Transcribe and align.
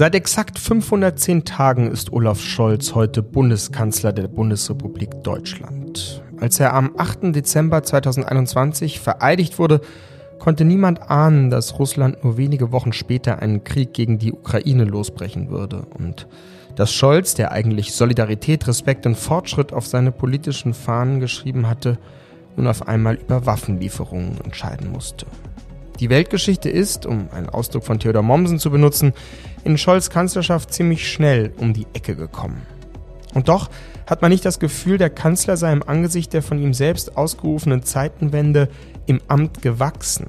Seit 0.00 0.14
exakt 0.14 0.58
510 0.58 1.44
Tagen 1.44 1.90
ist 1.90 2.10
Olaf 2.10 2.40
Scholz 2.40 2.94
heute 2.94 3.22
Bundeskanzler 3.22 4.14
der 4.14 4.28
Bundesrepublik 4.28 5.22
Deutschland. 5.22 6.22
Als 6.40 6.58
er 6.58 6.72
am 6.72 6.94
8. 6.96 7.34
Dezember 7.34 7.82
2021 7.82 8.98
vereidigt 8.98 9.58
wurde, 9.58 9.82
konnte 10.38 10.64
niemand 10.64 11.10
ahnen, 11.10 11.50
dass 11.50 11.78
Russland 11.78 12.24
nur 12.24 12.38
wenige 12.38 12.72
Wochen 12.72 12.94
später 12.94 13.40
einen 13.40 13.62
Krieg 13.62 13.92
gegen 13.92 14.18
die 14.18 14.32
Ukraine 14.32 14.84
losbrechen 14.84 15.50
würde 15.50 15.82
und 15.98 16.26
dass 16.76 16.94
Scholz, 16.94 17.34
der 17.34 17.52
eigentlich 17.52 17.92
Solidarität, 17.92 18.66
Respekt 18.66 19.04
und 19.04 19.18
Fortschritt 19.18 19.74
auf 19.74 19.86
seine 19.86 20.12
politischen 20.12 20.72
Fahnen 20.72 21.20
geschrieben 21.20 21.68
hatte, 21.68 21.98
nun 22.56 22.66
auf 22.66 22.88
einmal 22.88 23.16
über 23.16 23.44
Waffenlieferungen 23.44 24.40
entscheiden 24.42 24.90
musste. 24.90 25.26
Die 26.00 26.08
Weltgeschichte 26.08 26.70
ist, 26.70 27.04
um 27.04 27.28
einen 27.30 27.50
Ausdruck 27.50 27.84
von 27.84 27.98
Theodor 27.98 28.22
Mommsen 28.22 28.58
zu 28.58 28.70
benutzen, 28.70 29.12
in 29.64 29.76
Scholz 29.76 30.08
Kanzlerschaft 30.08 30.72
ziemlich 30.72 31.12
schnell 31.12 31.52
um 31.58 31.74
die 31.74 31.86
Ecke 31.92 32.16
gekommen. 32.16 32.62
Und 33.34 33.48
doch 33.48 33.68
hat 34.06 34.22
man 34.22 34.30
nicht 34.30 34.46
das 34.46 34.58
Gefühl, 34.58 34.96
der 34.96 35.10
Kanzler 35.10 35.58
sei 35.58 35.72
im 35.72 35.86
Angesicht 35.86 36.32
der 36.32 36.42
von 36.42 36.58
ihm 36.58 36.72
selbst 36.72 37.18
ausgerufenen 37.18 37.82
Zeitenwende 37.82 38.70
im 39.04 39.20
Amt 39.28 39.60
gewachsen. 39.60 40.26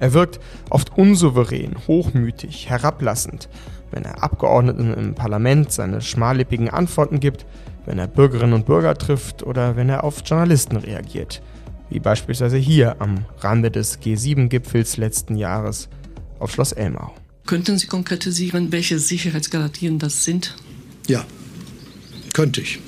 Er 0.00 0.12
wirkt 0.12 0.40
oft 0.70 0.98
unsouverän, 0.98 1.76
hochmütig, 1.86 2.68
herablassend, 2.68 3.48
wenn 3.92 4.04
er 4.04 4.24
Abgeordneten 4.24 4.92
im 4.92 5.14
Parlament 5.14 5.70
seine 5.70 6.00
schmallippigen 6.00 6.68
Antworten 6.68 7.20
gibt, 7.20 7.46
wenn 7.86 8.00
er 8.00 8.08
Bürgerinnen 8.08 8.54
und 8.54 8.66
Bürger 8.66 8.96
trifft 8.96 9.44
oder 9.44 9.76
wenn 9.76 9.88
er 9.88 10.02
auf 10.02 10.22
Journalisten 10.26 10.76
reagiert, 10.76 11.42
wie 11.92 12.00
beispielsweise 12.00 12.56
hier 12.56 12.96
am 13.00 13.26
Rande 13.40 13.70
des 13.70 14.00
G7-Gipfels 14.00 14.96
letzten 14.96 15.36
Jahres 15.36 15.88
auf 16.38 16.50
Schloss 16.50 16.72
Elmau. 16.72 17.14
Könnten 17.46 17.76
Sie 17.78 17.86
konkretisieren, 17.86 18.72
welche 18.72 18.98
Sicherheitsgarantien 18.98 19.98
das 19.98 20.24
sind? 20.24 20.54
Ja, 21.06 21.24
könnte 22.32 22.60
ich. 22.60 22.78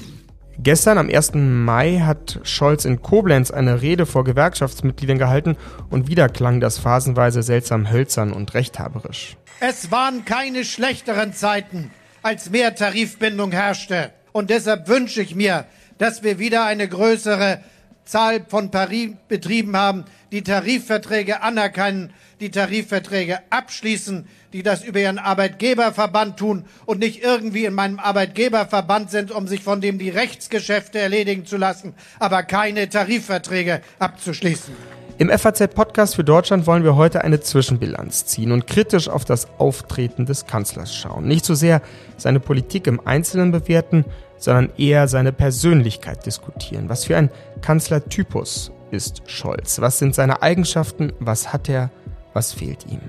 Gestern 0.58 0.98
am 0.98 1.10
1. 1.10 1.32
Mai 1.34 2.00
hat 2.00 2.40
Scholz 2.44 2.84
in 2.84 3.02
Koblenz 3.02 3.50
eine 3.50 3.82
Rede 3.82 4.06
vor 4.06 4.24
Gewerkschaftsmitgliedern 4.24 5.18
gehalten 5.18 5.56
und 5.90 6.08
wieder 6.08 6.28
klang 6.28 6.60
das 6.60 6.78
phasenweise 6.78 7.42
seltsam 7.42 7.90
hölzern 7.90 8.32
und 8.32 8.54
rechthaberisch. 8.54 9.36
Es 9.60 9.90
waren 9.90 10.24
keine 10.24 10.64
schlechteren 10.64 11.34
Zeiten, 11.34 11.90
als 12.22 12.50
mehr 12.50 12.74
Tarifbindung 12.74 13.52
herrschte. 13.52 14.12
Und 14.32 14.50
deshalb 14.50 14.88
wünsche 14.88 15.20
ich 15.20 15.34
mir, 15.34 15.66
dass 15.98 16.22
wir 16.22 16.38
wieder 16.38 16.64
eine 16.64 16.88
größere 16.88 17.60
Zahl 18.04 18.44
von 18.48 18.70
Tarifbetrieben 18.70 19.76
haben, 19.76 20.04
die 20.32 20.42
Tarifverträge 20.42 21.42
anerkennen, 21.42 22.12
die 22.40 22.50
Tarifverträge 22.50 23.40
abschließen, 23.50 24.26
die 24.52 24.62
das 24.62 24.84
über 24.84 25.00
ihren 25.00 25.18
Arbeitgeberverband 25.18 26.36
tun 26.36 26.64
und 26.86 26.98
nicht 26.98 27.22
irgendwie 27.22 27.64
in 27.64 27.74
meinem 27.74 27.98
Arbeitgeberverband 27.98 29.10
sind, 29.10 29.30
um 29.30 29.48
sich 29.48 29.62
von 29.62 29.80
dem 29.80 29.98
die 29.98 30.10
Rechtsgeschäfte 30.10 30.98
erledigen 30.98 31.46
zu 31.46 31.56
lassen, 31.56 31.94
aber 32.18 32.42
keine 32.42 32.88
Tarifverträge 32.88 33.80
abzuschließen. 33.98 34.74
Im 35.16 35.30
FAZ-Podcast 35.30 36.16
für 36.16 36.24
Deutschland 36.24 36.66
wollen 36.66 36.82
wir 36.82 36.96
heute 36.96 37.22
eine 37.22 37.38
Zwischenbilanz 37.38 38.26
ziehen 38.26 38.50
und 38.50 38.66
kritisch 38.66 39.08
auf 39.08 39.24
das 39.24 39.46
Auftreten 39.58 40.26
des 40.26 40.46
Kanzlers 40.46 40.92
schauen. 40.92 41.28
Nicht 41.28 41.44
so 41.44 41.54
sehr 41.54 41.82
seine 42.16 42.40
Politik 42.40 42.88
im 42.88 42.98
Einzelnen 43.06 43.52
bewerten, 43.52 44.04
sondern 44.38 44.70
eher 44.76 45.06
seine 45.06 45.32
Persönlichkeit 45.32 46.26
diskutieren. 46.26 46.88
Was 46.88 47.04
für 47.04 47.16
ein 47.16 47.30
Kanzlertypus 47.60 48.72
ist 48.90 49.22
Scholz? 49.26 49.80
Was 49.80 50.00
sind 50.00 50.16
seine 50.16 50.42
Eigenschaften? 50.42 51.12
Was 51.20 51.52
hat 51.52 51.68
er? 51.68 51.92
Was 52.32 52.52
fehlt 52.52 52.84
ihm? 52.90 53.00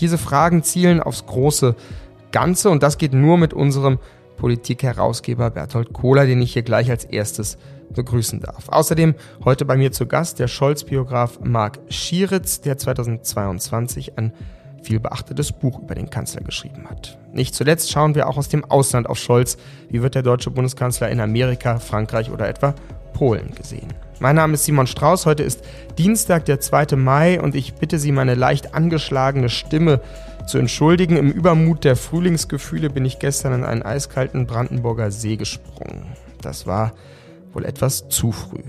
Diese 0.00 0.18
Fragen 0.18 0.62
zielen 0.62 1.00
aufs 1.00 1.24
große 1.24 1.76
Ganze 2.30 2.68
und 2.68 2.82
das 2.82 2.98
geht 2.98 3.14
nur 3.14 3.38
mit 3.38 3.54
unserem 3.54 3.98
Politikherausgeber 4.36 5.48
Berthold 5.48 5.94
Kohler, 5.94 6.26
den 6.26 6.42
ich 6.42 6.52
hier 6.52 6.62
gleich 6.62 6.90
als 6.90 7.06
erstes 7.06 7.56
begrüßen 7.94 8.40
darf. 8.40 8.68
Außerdem 8.68 9.14
heute 9.44 9.64
bei 9.64 9.76
mir 9.76 9.92
zu 9.92 10.06
Gast 10.06 10.38
der 10.38 10.48
Scholz-Biograf 10.48 11.40
Marc 11.42 11.78
Schieritz, 11.88 12.60
der 12.60 12.78
2022 12.78 14.18
ein 14.18 14.32
viel 14.82 15.00
beachtetes 15.00 15.52
Buch 15.52 15.80
über 15.80 15.94
den 15.94 16.10
Kanzler 16.10 16.42
geschrieben 16.42 16.88
hat. 16.88 17.18
Nicht 17.32 17.54
zuletzt 17.54 17.90
schauen 17.90 18.14
wir 18.14 18.28
auch 18.28 18.36
aus 18.36 18.48
dem 18.48 18.64
Ausland 18.64 19.08
auf 19.08 19.18
Scholz. 19.18 19.56
Wie 19.90 20.02
wird 20.02 20.14
der 20.14 20.22
deutsche 20.22 20.50
Bundeskanzler 20.50 21.08
in 21.10 21.20
Amerika, 21.20 21.78
Frankreich 21.78 22.30
oder 22.30 22.48
etwa 22.48 22.74
Polen 23.12 23.54
gesehen? 23.54 23.92
Mein 24.20 24.36
Name 24.36 24.54
ist 24.54 24.64
Simon 24.64 24.86
Strauß. 24.86 25.26
Heute 25.26 25.42
ist 25.42 25.62
Dienstag, 25.96 26.44
der 26.46 26.60
2. 26.60 26.96
Mai 26.96 27.40
und 27.40 27.54
ich 27.54 27.74
bitte 27.74 27.98
Sie, 27.98 28.12
meine 28.12 28.34
leicht 28.34 28.74
angeschlagene 28.74 29.48
Stimme 29.48 30.00
zu 30.46 30.58
entschuldigen. 30.58 31.16
Im 31.16 31.30
Übermut 31.30 31.84
der 31.84 31.94
Frühlingsgefühle 31.94 32.90
bin 32.90 33.04
ich 33.04 33.18
gestern 33.18 33.52
in 33.52 33.64
einen 33.64 33.82
eiskalten 33.82 34.46
Brandenburger 34.46 35.10
See 35.10 35.36
gesprungen. 35.36 36.06
Das 36.40 36.66
war 36.66 36.92
wohl 37.58 37.64
etwas 37.64 38.08
zu 38.08 38.30
früh. 38.30 38.62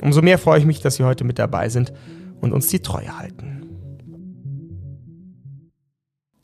Umso 0.00 0.22
mehr 0.22 0.38
freue 0.38 0.60
ich 0.60 0.64
mich, 0.64 0.80
dass 0.80 0.94
Sie 0.94 1.04
heute 1.04 1.24
mit 1.24 1.40
dabei 1.40 1.68
sind 1.68 1.92
und 2.40 2.52
uns 2.52 2.68
die 2.68 2.80
Treue 2.80 3.18
halten. 3.18 3.56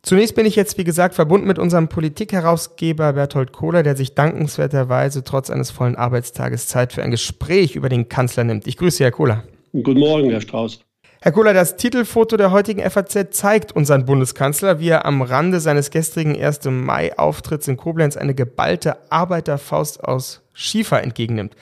Zunächst 0.02 0.34
bin 0.34 0.44
ich 0.44 0.56
jetzt, 0.56 0.76
wie 0.76 0.84
gesagt, 0.84 1.14
verbunden 1.14 1.46
mit 1.46 1.58
unserem 1.58 1.88
Politikherausgeber 1.88 3.14
Berthold 3.14 3.52
Kohler, 3.52 3.82
der 3.82 3.96
sich 3.96 4.14
dankenswerterweise 4.14 5.24
trotz 5.24 5.48
eines 5.48 5.70
vollen 5.70 5.96
Arbeitstages 5.96 6.66
Zeit 6.66 6.92
für 6.92 7.02
ein 7.02 7.10
Gespräch 7.10 7.74
über 7.74 7.88
den 7.88 8.08
Kanzler 8.08 8.44
nimmt. 8.44 8.66
Ich 8.66 8.76
grüße 8.76 8.98
Sie, 8.98 9.04
Herr 9.04 9.12
Kohler. 9.12 9.44
Guten 9.72 10.00
Morgen, 10.00 10.30
Herr 10.30 10.42
Strauß. 10.42 10.80
Herr 11.22 11.32
Kohler, 11.32 11.54
das 11.54 11.76
Titelfoto 11.76 12.36
der 12.36 12.50
heutigen 12.50 12.82
FAZ 12.90 13.28
zeigt 13.30 13.72
unseren 13.72 14.04
Bundeskanzler, 14.04 14.78
wie 14.78 14.90
er 14.90 15.06
am 15.06 15.22
Rande 15.22 15.58
seines 15.58 15.90
gestrigen 15.90 16.38
1. 16.38 16.66
Mai-Auftritts 16.66 17.66
in 17.66 17.78
Koblenz 17.78 18.18
eine 18.18 18.34
geballte 18.34 19.10
Arbeiterfaust 19.10 20.04
aus 20.04 20.42
Schiefer 20.52 21.02
entgegennimmt. 21.02 21.54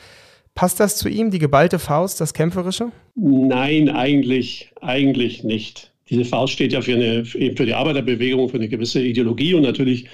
Passt 0.55 0.81
das 0.81 0.97
zu 0.97 1.09
ihm, 1.09 1.31
die 1.31 1.39
geballte 1.39 1.79
Faust, 1.79 2.21
das 2.21 2.35
Kämpferische? 2.35 2.93
Nein, 3.15 3.89
eigentlich, 3.89 4.71
eigentlich 4.81 5.45
nicht. 5.45 5.93
Diese 6.11 6.25
Faust 6.25 6.53
steht 6.53 6.73
ja 6.73 6.83
für, 6.83 6.95
eine, 6.95 7.25
für 7.25 7.67
die 7.67 7.75
Arbeiterbewegung, 7.75 8.49
für 8.49 8.59
eine 8.59 8.69
gewisse 8.69 9.03
Ideologie 9.03 9.55
und 9.55 9.63
natürlich 9.63 10.09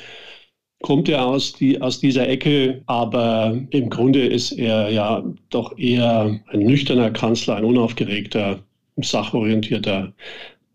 kommt 0.82 1.08
er 1.08 1.26
aus, 1.26 1.54
die, 1.54 1.80
aus 1.82 1.98
dieser 1.98 2.28
Ecke, 2.28 2.82
aber 2.86 3.60
im 3.70 3.90
Grunde 3.90 4.24
ist 4.24 4.52
er 4.52 4.90
ja 4.90 5.24
doch 5.50 5.76
eher 5.76 6.40
ein 6.46 6.60
nüchterner 6.60 7.10
Kanzler, 7.10 7.56
ein 7.56 7.64
unaufgeregter, 7.64 8.60
sachorientierter, 8.96 10.12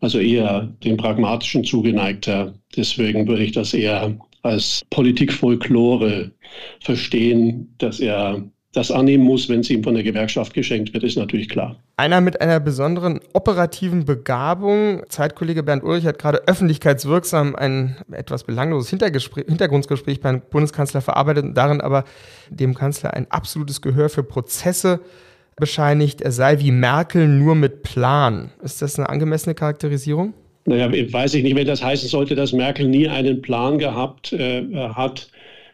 also 0.00 0.18
eher 0.18 0.72
dem 0.84 0.96
pragmatischen 0.96 1.64
zugeneigter. 1.64 2.54
Deswegen 2.76 3.26
würde 3.26 3.44
ich 3.44 3.52
das 3.52 3.72
eher 3.72 4.18
als 4.42 4.82
Politikfolklore 4.90 6.30
verstehen, 6.80 7.74
dass 7.78 8.00
er 8.00 8.44
das 8.74 8.90
annehmen 8.90 9.24
muss, 9.24 9.48
wenn 9.48 9.60
es 9.60 9.70
ihm 9.70 9.82
von 9.82 9.94
der 9.94 10.02
Gewerkschaft 10.02 10.52
geschenkt 10.52 10.92
wird, 10.92 11.04
ist 11.04 11.16
natürlich 11.16 11.48
klar. 11.48 11.76
Einer 11.96 12.20
mit 12.20 12.40
einer 12.40 12.58
besonderen 12.60 13.20
operativen 13.32 14.04
Begabung. 14.04 15.02
Zeitkollege 15.08 15.62
Bernd 15.62 15.84
Ulrich 15.84 16.06
hat 16.06 16.18
gerade 16.18 16.42
öffentlichkeitswirksam 16.46 17.54
ein 17.54 17.96
etwas 18.12 18.44
belangloses 18.44 18.90
Hintergrundgespräch 18.90 20.20
beim 20.20 20.42
Bundeskanzler 20.50 21.00
verarbeitet 21.00 21.44
und 21.44 21.54
darin 21.54 21.80
aber 21.80 22.04
dem 22.50 22.74
Kanzler 22.74 23.14
ein 23.14 23.30
absolutes 23.30 23.80
Gehör 23.80 24.08
für 24.08 24.24
Prozesse 24.24 25.00
bescheinigt. 25.56 26.20
Er 26.20 26.32
sei 26.32 26.58
wie 26.58 26.72
Merkel 26.72 27.28
nur 27.28 27.54
mit 27.54 27.84
Plan. 27.84 28.50
Ist 28.62 28.82
das 28.82 28.98
eine 28.98 29.08
angemessene 29.08 29.54
Charakterisierung? 29.54 30.34
Naja, 30.66 30.90
weiß 30.90 31.34
ich 31.34 31.42
nicht, 31.42 31.56
wenn 31.56 31.66
das 31.66 31.84
heißen 31.84 32.08
sollte, 32.08 32.34
dass 32.34 32.52
Merkel 32.52 32.88
nie 32.88 33.08
einen 33.08 33.42
Plan 33.42 33.78
gehabt 33.78 34.32
äh, 34.32 34.64
hat 34.94 35.28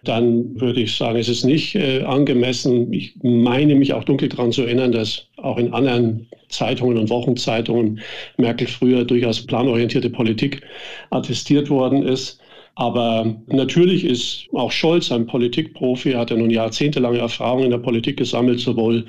dann 0.05 0.61
würde 0.61 0.81
ich 0.81 0.97
sagen, 0.97 1.19
es 1.19 1.28
ist 1.28 1.44
nicht 1.44 1.75
äh, 1.75 2.03
angemessen. 2.03 2.93
Ich 2.93 3.15
meine 3.22 3.75
mich 3.75 3.93
auch 3.93 4.05
dunkel 4.05 4.28
daran 4.28 4.53
zu 4.53 4.62
erinnern, 4.62 4.93
dass 4.93 5.27
auch 5.37 5.59
in 5.59 5.72
anderen 5.72 6.27
Zeitungen 6.49 6.99
und 6.99 7.11
Wochenzeitungen 7.11 8.00
Merkel 8.37 8.66
früher 8.66 9.05
durchaus 9.05 9.44
planorientierte 9.47 10.11
Politik 10.11 10.62
attestiert 11.11 11.70
worden 11.70 12.02
ist. 12.02 12.41
Aber 12.76 13.37
natürlich 13.49 14.05
ist 14.05 14.47
auch 14.52 14.73
Scholz 14.73 15.12
ein 15.12 15.26
Politikprofi, 15.26 16.12
hat 16.12 16.31
ja 16.31 16.37
nun 16.37 16.50
jahrzehntelange 16.50 17.19
Erfahrung 17.19 17.64
in 17.64 17.70
der 17.70 17.79
Politik 17.79 18.17
gesammelt, 18.17 18.61
sowohl 18.61 19.05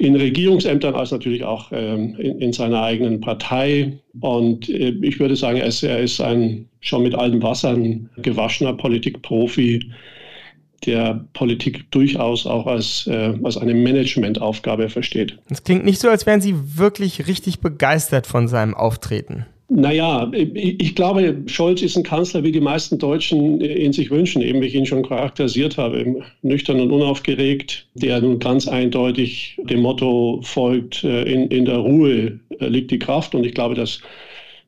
in 0.00 0.16
Regierungsämtern 0.16 0.94
als 0.94 1.10
natürlich 1.10 1.44
auch 1.44 1.72
ähm, 1.72 2.16
in, 2.18 2.38
in, 2.40 2.52
seiner 2.54 2.82
eigenen 2.82 3.20
Partei. 3.20 3.98
Und 4.18 4.70
äh, 4.70 4.94
ich 5.02 5.20
würde 5.20 5.36
sagen, 5.36 5.58
er 5.58 5.66
ist, 5.66 5.82
er 5.82 5.98
ist 6.00 6.22
ein 6.22 6.66
schon 6.80 7.02
mit 7.02 7.14
alten 7.14 7.42
Wassern 7.42 8.08
gewaschener 8.16 8.72
Politikprofi, 8.72 9.90
der 10.86 11.26
Politik 11.34 11.90
durchaus 11.90 12.46
auch 12.46 12.66
als, 12.66 13.06
äh, 13.08 13.34
als 13.42 13.58
eine 13.58 13.74
Managementaufgabe 13.74 14.88
versteht. 14.88 15.38
Es 15.50 15.64
klingt 15.64 15.84
nicht 15.84 16.00
so, 16.00 16.08
als 16.08 16.24
wären 16.24 16.40
Sie 16.40 16.54
wirklich 16.78 17.26
richtig 17.26 17.60
begeistert 17.60 18.26
von 18.26 18.48
seinem 18.48 18.72
Auftreten. 18.72 19.44
Naja, 19.72 20.28
ich 20.32 20.96
glaube, 20.96 21.44
Scholz 21.46 21.80
ist 21.80 21.96
ein 21.96 22.02
Kanzler, 22.02 22.42
wie 22.42 22.50
die 22.50 22.60
meisten 22.60 22.98
Deutschen 22.98 23.60
ihn 23.60 23.92
sich 23.92 24.10
wünschen, 24.10 24.42
eben 24.42 24.60
wie 24.60 24.66
ich 24.66 24.74
ihn 24.74 24.84
schon 24.84 25.04
charakterisiert 25.06 25.78
habe, 25.78 26.24
nüchtern 26.42 26.80
und 26.80 26.90
unaufgeregt, 26.90 27.88
der 27.94 28.20
nun 28.20 28.40
ganz 28.40 28.66
eindeutig 28.66 29.56
dem 29.62 29.82
Motto 29.82 30.40
folgt, 30.42 31.04
äh, 31.04 31.22
in, 31.22 31.48
in 31.52 31.66
der 31.66 31.76
Ruhe 31.78 32.40
äh, 32.58 32.66
liegt 32.66 32.90
die 32.90 32.98
Kraft. 32.98 33.32
Und 33.34 33.46
ich 33.46 33.54
glaube, 33.54 33.76
dass 33.76 34.00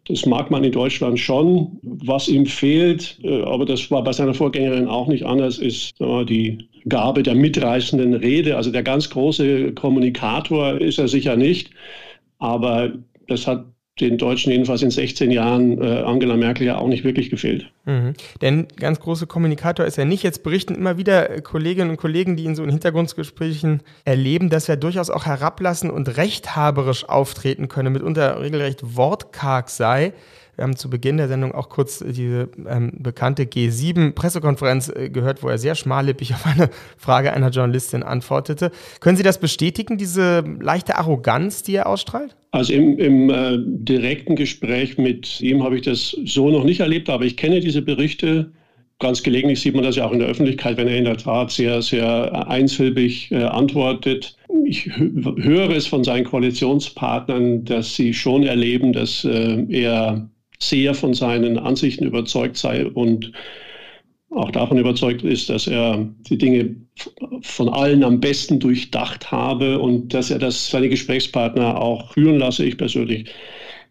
Das 0.08 0.26
mag 0.26 0.50
man 0.50 0.64
in 0.64 0.72
Deutschland 0.72 1.18
schon. 1.18 1.78
Was 1.82 2.28
ihm 2.28 2.46
fehlt, 2.46 3.18
äh, 3.24 3.42
aber 3.42 3.64
das 3.66 3.90
war 3.90 4.02
bei 4.04 4.12
seiner 4.12 4.34
Vorgängerin 4.34 4.88
auch 4.88 5.08
nicht 5.08 5.24
anders, 5.24 5.58
ist 5.58 5.94
die 6.00 6.58
Gabe 6.88 7.22
der 7.22 7.34
mitreißenden 7.36 8.14
Rede. 8.14 8.56
Also 8.56 8.70
der 8.72 8.82
ganz 8.82 9.10
große 9.10 9.72
Kommunikator 9.74 10.80
ist 10.80 10.98
er 10.98 11.08
sicher 11.08 11.36
nicht. 11.36 11.70
Aber 12.38 12.92
das 13.28 13.46
hat 13.46 13.66
den 14.00 14.16
Deutschen 14.16 14.50
jedenfalls 14.50 14.82
in 14.82 14.90
16 14.90 15.30
Jahren 15.30 15.80
äh, 15.80 16.00
Angela 16.00 16.36
Merkel 16.36 16.66
ja 16.66 16.78
auch 16.78 16.88
nicht 16.88 17.04
wirklich 17.04 17.28
gefehlt. 17.28 17.70
Mhm. 17.84 18.14
Denn 18.40 18.66
ganz 18.76 19.00
große 19.00 19.26
Kommunikator 19.26 19.84
ist 19.84 19.98
er 19.98 20.06
nicht. 20.06 20.22
Jetzt 20.22 20.42
berichten 20.42 20.74
immer 20.74 20.96
wieder 20.96 21.28
äh, 21.28 21.42
Kolleginnen 21.42 21.90
und 21.90 21.98
Kollegen, 21.98 22.36
die 22.36 22.44
ihn 22.44 22.54
so 22.54 22.64
in 22.64 22.70
Hintergrundgesprächen 22.70 23.82
erleben, 24.04 24.48
dass 24.48 24.68
er 24.68 24.76
durchaus 24.76 25.10
auch 25.10 25.26
herablassen 25.26 25.90
und 25.90 26.16
rechthaberisch 26.16 27.06
auftreten 27.06 27.68
könne, 27.68 27.90
mitunter 27.90 28.40
regelrecht 28.40 28.96
wortkarg 28.96 29.68
sei. 29.68 30.14
Wir 30.56 30.64
haben 30.64 30.76
zu 30.76 30.90
Beginn 30.90 31.16
der 31.16 31.28
Sendung 31.28 31.52
auch 31.52 31.70
kurz 31.70 32.04
diese 32.06 32.50
ähm, 32.68 32.92
bekannte 32.98 33.44
G7-Pressekonferenz 33.44 34.90
äh, 34.90 35.08
gehört, 35.08 35.42
wo 35.42 35.48
er 35.48 35.56
sehr 35.56 35.74
schmallippig 35.74 36.34
auf 36.34 36.44
eine 36.44 36.68
Frage 36.98 37.32
einer 37.32 37.48
Journalistin 37.48 38.02
antwortete. 38.02 38.70
Können 39.00 39.16
Sie 39.16 39.22
das 39.22 39.40
bestätigen, 39.40 39.96
diese 39.96 40.44
leichte 40.60 40.96
Arroganz, 40.96 41.62
die 41.62 41.76
er 41.76 41.86
ausstrahlt? 41.86 42.36
Also 42.50 42.74
im, 42.74 42.98
im 42.98 43.30
äh, 43.30 43.56
direkten 43.58 44.36
Gespräch 44.36 44.98
mit 44.98 45.40
ihm 45.40 45.62
habe 45.62 45.76
ich 45.76 45.82
das 45.82 46.14
so 46.26 46.50
noch 46.50 46.64
nicht 46.64 46.80
erlebt, 46.80 47.08
aber 47.08 47.24
ich 47.24 47.38
kenne 47.38 47.60
diese 47.60 47.80
Berichte. 47.80 48.52
Ganz 48.98 49.22
gelegentlich 49.22 49.60
sieht 49.60 49.74
man 49.74 49.84
das 49.84 49.96
ja 49.96 50.04
auch 50.04 50.12
in 50.12 50.18
der 50.18 50.28
Öffentlichkeit, 50.28 50.76
wenn 50.76 50.86
er 50.86 50.98
in 50.98 51.06
der 51.06 51.16
Tat 51.16 51.50
sehr, 51.50 51.80
sehr 51.80 52.46
einsilbig 52.46 53.32
äh, 53.32 53.42
antwortet. 53.42 54.36
Ich 54.66 54.90
höre 54.96 55.70
es 55.70 55.86
von 55.86 56.04
seinen 56.04 56.24
Koalitionspartnern, 56.24 57.64
dass 57.64 57.96
sie 57.96 58.12
schon 58.12 58.42
erleben, 58.42 58.92
dass 58.92 59.24
äh, 59.24 59.64
er 59.70 60.28
sehr 60.62 60.94
von 60.94 61.14
seinen 61.14 61.58
Ansichten 61.58 62.04
überzeugt 62.04 62.56
sei 62.56 62.86
und 62.86 63.32
auch 64.30 64.50
davon 64.50 64.78
überzeugt 64.78 65.22
ist, 65.22 65.50
dass 65.50 65.66
er 65.66 66.08
die 66.28 66.38
Dinge 66.38 66.74
von 67.42 67.68
allen 67.68 68.02
am 68.02 68.20
besten 68.20 68.60
durchdacht 68.60 69.30
habe 69.30 69.78
und 69.78 70.14
dass 70.14 70.30
er 70.30 70.38
das 70.38 70.70
seine 70.70 70.88
Gesprächspartner 70.88 71.80
auch 71.80 72.12
führen 72.14 72.38
lasse. 72.38 72.64
Ich 72.64 72.78
persönlich, 72.78 73.28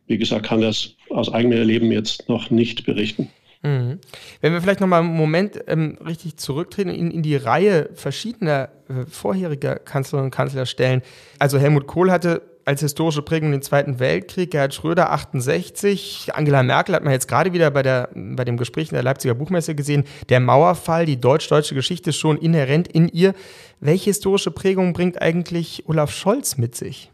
wie 0.08 0.18
gesagt, 0.18 0.48
kann 0.48 0.62
das 0.62 0.96
aus 1.10 1.32
eigenem 1.32 1.60
Erleben 1.60 1.92
jetzt 1.92 2.28
noch 2.28 2.50
nicht 2.50 2.86
berichten. 2.86 3.30
Mhm. 3.64 4.00
Wenn 4.40 4.54
wir 4.54 4.62
vielleicht 4.62 4.80
noch 4.80 4.88
mal 4.88 5.02
einen 5.02 5.16
Moment 5.16 5.64
ähm, 5.68 6.00
richtig 6.04 6.38
zurücktreten 6.38 6.90
in, 6.90 7.12
in 7.12 7.22
die 7.22 7.36
Reihe 7.36 7.90
verschiedener 7.94 8.70
äh, 8.90 9.06
vorheriger 9.08 9.76
Kanzlerinnen 9.76 10.28
und 10.28 10.32
Kanzler 10.32 10.66
stellen. 10.66 11.04
Also 11.38 11.60
Helmut 11.60 11.86
Kohl 11.86 12.12
hatte 12.12 12.42
als 12.66 12.82
historische 12.82 13.22
Prägung 13.22 13.52
den 13.52 13.62
Zweiten 13.62 14.00
Weltkrieg, 14.00 14.52
Gerhard 14.52 14.74
Schröder 14.74 15.12
68, 15.12 16.30
Angela 16.34 16.64
Merkel 16.64 16.96
hat 16.96 17.04
man 17.04 17.14
jetzt 17.14 17.28
gerade 17.28 17.54
wieder 17.54 17.72
bei, 17.72 17.84
der, 17.84 18.10
bei 18.16 18.46
dem 18.46 18.58
Gespräch 18.58 18.90
in 18.90 18.96
der 18.96 19.04
Leipziger 19.04 19.34
Buchmesse 19.34 19.76
gesehen, 19.76 20.04
der 20.30 20.40
Mauerfall, 20.40 21.06
die 21.06 21.20
deutsch-deutsche 21.20 21.76
Geschichte 21.76 22.14
schon 22.14 22.38
inhärent 22.38 22.88
in 22.88 23.08
ihr. 23.10 23.34
Welche 23.80 24.12
historische 24.12 24.52
Prägung 24.52 24.94
bringt 24.94 25.22
eigentlich 25.22 25.84
Olaf 25.88 26.12
Scholz 26.12 26.58
mit 26.58 26.76
sich? 26.76 27.10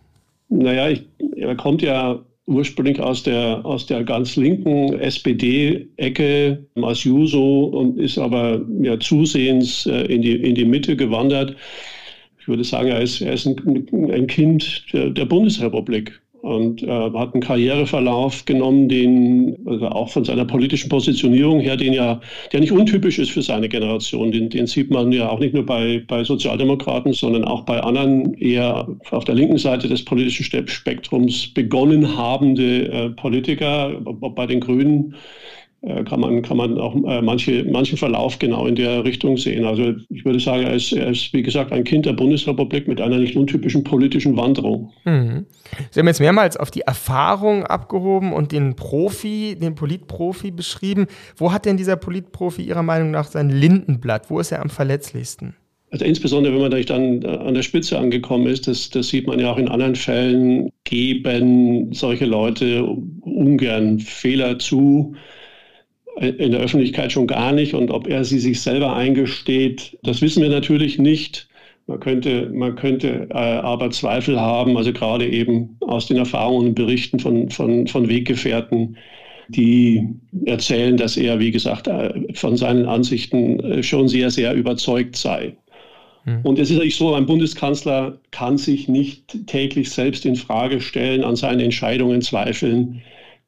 Naja, 0.50 0.90
ich, 0.90 1.06
er 1.36 1.56
kommt 1.56 1.82
ja 1.82 2.20
ursprünglich 2.48 3.00
aus 3.00 3.24
der, 3.24 3.66
aus 3.66 3.86
der 3.86 4.04
ganz 4.04 4.36
linken 4.38 4.98
SPD-Ecke 5.00 6.66
Juso 6.76 7.66
und 7.66 8.00
ist 8.00 8.18
aber 8.18 8.62
ja 8.82 8.98
zusehends 9.00 9.86
äh, 9.86 10.04
in, 10.06 10.22
die, 10.22 10.36
in 10.36 10.56
die 10.56 10.66
Mitte 10.66 10.96
gewandert 10.96 11.56
ich 12.48 12.50
würde 12.50 12.64
sagen, 12.64 12.88
er 12.88 13.02
ist, 13.02 13.20
er 13.20 13.34
ist 13.34 13.46
ein, 13.46 13.90
ein 14.10 14.26
Kind 14.26 14.86
der, 14.94 15.10
der, 15.10 15.26
Bundesrepublik 15.26 16.18
und 16.44 16.82
äh, 16.82 16.88
hat 16.88 17.34
einen 17.34 17.44
Karriereverlauf 17.44 18.46
genommen, 18.46 18.88
den 18.88 19.58
also 19.66 19.90
auch 19.90 20.08
von 20.08 20.24
seiner 20.24 20.46
politischen 20.46 20.88
Positionierung 20.88 21.60
her, 21.60 21.76
den 21.76 21.92
ja, 21.92 22.22
der 22.54 22.62
nicht 22.62 22.72
untypisch 22.72 23.20
ist 23.20 23.32
für 23.32 23.42
seine 23.42 23.68
Generation. 23.68 24.32
Den, 24.32 24.50
den 24.50 24.66
sieht 24.66 24.90
man 24.92 25.12
ja 25.12 25.28
auch 25.28 25.40
nicht 25.40 25.56
nur 25.56 25.66
bei, 25.66 26.02
bei 26.08 26.24
Sozialdemokraten, 26.24 27.12
sondern 27.12 27.44
auch 27.44 27.66
bei 27.66 27.82
anderen 27.82 28.34
eher 28.36 28.88
auf 29.12 29.26
der 29.26 29.36
linken 29.36 29.58
Seite 29.58 29.90
des 29.90 30.06
politischen 30.06 30.46
Spektrums 30.70 31.54
begonnen 31.54 32.16
habende 32.16 32.88
äh, 32.90 33.10
Politiker, 33.10 34.00
bei 34.06 34.46
den 34.46 34.62
Grünen 34.62 35.16
kann 36.04 36.20
man, 36.20 36.42
kann 36.42 36.58
man 36.58 36.78
auch 36.80 36.96
äh, 36.96 37.22
manche, 37.22 37.64
manchen 37.64 37.98
Verlauf 37.98 38.40
genau 38.40 38.66
in 38.66 38.76
der 38.76 39.04
Richtung 39.04 39.38
sehen. 39.38 39.64
Also 39.64 39.94
ich 40.10 40.26
würde 40.26 40.40
sagen, 40.40 40.64
er 40.64 40.74
ist, 40.74 40.92
er 40.92 41.10
ist, 41.10 41.32
wie 41.34 41.44
gesagt, 41.44 41.72
ein 41.72 41.84
Kind 41.84 42.06
der 42.06 42.14
Bundesrepublik 42.14 42.88
mit 42.88 43.00
einer 43.00 43.20
nicht 43.20 43.36
untypischen 43.36 43.84
politischen 43.84 44.36
Wanderung. 44.36 44.92
Mhm. 45.06 45.46
Sie 45.92 46.00
haben 46.00 46.08
jetzt 46.08 46.20
mehrmals 46.20 46.58
auf 46.58 46.72
die 46.72 46.82
Erfahrung 46.82 47.64
abgehoben 47.64 48.34
und 48.34 48.52
den 48.52 48.76
Profi, 48.76 49.56
den 49.60 49.76
Politprofi 49.76 50.52
beschrieben. 50.52 51.06
Wo 51.36 51.54
hat 51.54 51.66
denn 51.66 51.78
dieser 51.78 51.96
Politprofi 51.96 52.64
Ihrer 52.64 52.84
Meinung 52.84 53.12
nach 53.12 53.28
sein 53.28 53.50
Lindenblatt? 53.50 54.30
Wo 54.30 54.40
ist 54.40 54.52
er 54.52 54.62
am 54.62 54.70
verletzlichsten? 54.70 55.56
Also 55.92 56.04
insbesondere, 56.04 56.54
wenn 56.54 56.62
man 56.62 56.86
dann 56.86 57.22
äh, 57.22 57.28
an 57.28 57.54
der 57.54 57.62
Spitze 57.62 57.98
angekommen 57.98 58.48
ist, 58.48 58.68
das, 58.68 58.90
das 58.90 59.08
sieht 59.10 59.28
man 59.28 59.40
ja 59.40 59.52
auch 59.52 59.58
in 59.58 59.70
anderen 59.70 59.96
Fällen, 59.96 60.70
geben 60.84 61.94
solche 61.94 62.26
Leute 62.26 62.84
ungern 62.84 64.00
Fehler 64.00 64.60
zu 64.60 65.16
in 66.20 66.52
der 66.52 66.62
Öffentlichkeit 66.62 67.12
schon 67.12 67.28
gar 67.28 67.52
nicht. 67.52 67.74
Und 67.74 67.92
ob 67.92 68.08
er 68.08 68.24
sie 68.24 68.40
sich 68.40 68.62
selber 68.62 68.96
eingesteht, 68.96 69.98
das 70.04 70.22
wissen 70.22 70.42
wir 70.42 70.50
natürlich 70.50 70.98
nicht. 70.98 71.48
Man 71.88 72.00
könnte, 72.02 72.50
man 72.54 72.76
könnte 72.76 73.28
äh, 73.30 73.34
aber 73.34 73.92
Zweifel 73.92 74.40
haben, 74.40 74.76
also 74.76 74.92
gerade 74.92 75.26
eben 75.26 75.78
aus 75.82 76.08
den 76.08 76.18
Erfahrungen 76.18 76.70
und 76.70 76.76
Berichten 76.76 77.20
von, 77.20 77.50
von, 77.50 77.88
von 77.88 78.10
Weggefährten, 78.10 78.98
die 79.48 80.06
erzählen, 80.46 80.98
dass 80.98 81.16
er, 81.16 81.40
wie 81.40 81.52
gesagt, 81.52 81.88
äh, 81.88 82.14
von 82.34 82.58
seinen 82.58 82.86
Ansichten 82.86 83.60
äh, 83.62 83.84
schon 83.84 84.10
sehr, 84.10 84.30
sehr 84.32 84.54
überzeugt 84.54 85.16
sei. 85.16 85.56
Hm. 86.26 86.42
Und 86.44 86.60
es 86.60 86.70
ist 86.70 86.80
eigentlich 86.80 86.98
so, 86.98 87.14
ein 87.14 87.26
Bundeskanzler 87.26 88.20
kann 88.32 88.58
sich 88.58 88.90
nicht 88.90 89.48
täglich 89.48 89.90
selbst 89.90 90.26
in 90.26 90.36
Frage 90.36 90.82
stellen, 90.82 91.24
an 91.24 91.38
seinen 91.38 91.62
Entscheidungen 91.62 92.22
zweifeln. 92.22 93.02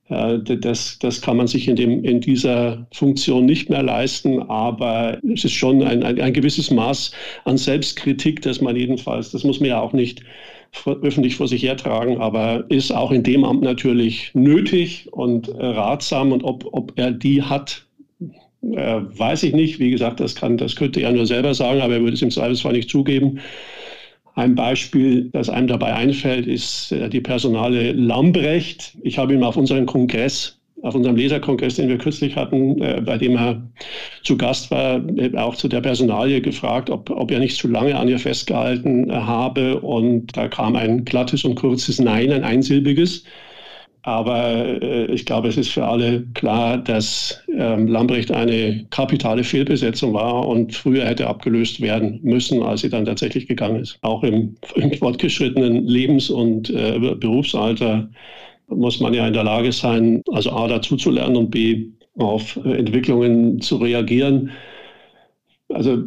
Äh, 0.09 0.39
das, 0.39 0.99
das 0.99 1.21
kann 1.21 1.37
man 1.37 1.47
sich 1.47 1.67
in, 1.67 1.75
dem, 1.75 2.03
in 2.03 2.21
dieser 2.21 2.85
Funktion 2.91 3.45
nicht 3.45 3.69
mehr 3.69 3.83
leisten, 3.83 4.41
aber 4.43 5.19
es 5.33 5.45
ist 5.45 5.53
schon 5.53 5.81
ein, 5.83 6.03
ein, 6.03 6.19
ein 6.19 6.33
gewisses 6.33 6.71
Maß 6.71 7.11
an 7.45 7.57
Selbstkritik, 7.57 8.41
dass 8.41 8.61
man 8.61 8.75
jedenfalls, 8.75 9.31
das 9.31 9.43
muss 9.43 9.59
man 9.59 9.69
ja 9.69 9.79
auch 9.79 9.93
nicht 9.93 10.23
öffentlich 10.85 11.35
vor 11.35 11.47
sich 11.47 11.63
hertragen, 11.63 12.19
aber 12.19 12.63
ist 12.69 12.91
auch 12.91 13.11
in 13.11 13.23
dem 13.23 13.43
Amt 13.43 13.63
natürlich 13.63 14.31
nötig 14.35 15.07
und 15.11 15.47
äh, 15.47 15.65
ratsam 15.65 16.31
und 16.31 16.43
ob, 16.43 16.67
ob 16.73 16.93
er 16.95 17.11
die 17.11 17.41
hat, 17.41 17.85
äh, 18.61 19.01
weiß 19.01 19.43
ich 19.43 19.53
nicht. 19.53 19.79
Wie 19.79 19.89
gesagt, 19.89 20.19
das, 20.19 20.35
kann, 20.35 20.57
das 20.57 20.75
könnte 20.75 21.01
er 21.01 21.11
nur 21.11 21.25
selber 21.25 21.55
sagen, 21.55 21.81
aber 21.81 21.95
er 21.95 22.01
würde 22.01 22.13
es 22.13 22.21
im 22.21 22.29
Zweifelsfall 22.29 22.73
nicht 22.73 22.89
zugeben. 22.89 23.39
Ein 24.39 24.55
Beispiel, 24.55 25.29
das 25.33 25.49
einem 25.49 25.67
dabei 25.67 25.93
einfällt, 25.93 26.47
ist 26.47 26.93
äh, 26.93 27.09
die 27.09 27.19
Personale 27.19 27.91
Lambrecht. 27.91 28.97
Ich 29.01 29.17
habe 29.17 29.33
ihn 29.33 29.43
auf 29.43 29.57
unserem 29.57 29.85
Kongress 29.85 30.55
auf 30.81 30.95
unserem 30.95 31.17
Leserkongress, 31.17 31.75
den 31.75 31.89
wir 31.89 31.97
kürzlich 31.97 32.37
hatten, 32.37 32.81
äh, 32.81 33.01
bei 33.03 33.17
dem 33.17 33.35
er 33.35 33.61
zu 34.23 34.37
Gast 34.37 34.71
war, 34.71 35.05
äh, 35.17 35.35
auch 35.35 35.55
zu 35.55 35.67
der 35.67 35.81
Personalie 35.81 36.39
gefragt, 36.39 36.89
ob, 36.89 37.09
ob 37.09 37.31
er 37.31 37.39
nicht 37.39 37.57
zu 37.57 37.67
lange 37.67 37.97
an 37.97 38.07
ihr 38.07 38.17
festgehalten 38.17 39.11
habe. 39.11 39.81
Und 39.81 40.37
da 40.37 40.47
kam 40.47 40.77
ein 40.77 41.03
glattes 41.03 41.43
und 41.43 41.55
kurzes 41.55 41.99
Nein, 41.99 42.31
ein 42.31 42.45
einsilbiges. 42.45 43.25
Aber 44.03 44.81
äh, 44.81 45.05
ich 45.07 45.25
glaube, 45.25 45.49
es 45.49 45.57
ist 45.57 45.69
für 45.69 45.85
alle 45.85 46.25
klar, 46.33 46.77
dass 46.77 47.43
ähm, 47.53 47.87
Lambrecht 47.87 48.31
eine 48.31 48.85
kapitale 48.91 49.43
Fehlbesetzung 49.43 50.13
war 50.13 50.47
und 50.47 50.73
früher 50.73 51.05
hätte 51.05 51.27
abgelöst 51.27 51.81
werden 51.81 52.19
müssen, 52.23 52.63
als 52.63 52.81
sie 52.81 52.89
dann 52.89 53.05
tatsächlich 53.05 53.47
gegangen 53.47 53.81
ist. 53.81 53.97
Auch 54.01 54.23
im, 54.23 54.55
im 54.75 54.93
fortgeschrittenen 54.93 55.85
Lebens- 55.85 56.29
und 56.29 56.69
äh, 56.69 56.97
Berufsalter 57.15 58.09
muss 58.67 58.99
man 58.99 59.13
ja 59.13 59.27
in 59.27 59.33
der 59.33 59.43
Lage 59.43 59.71
sein, 59.71 60.21
also 60.31 60.51
A 60.51 60.67
dazu 60.67 60.95
zu 60.95 61.11
lernen 61.11 61.35
und 61.35 61.51
B 61.51 61.87
auf 62.17 62.57
Entwicklungen 62.63 63.59
zu 63.61 63.77
reagieren. 63.77 64.51
Also 65.71 65.97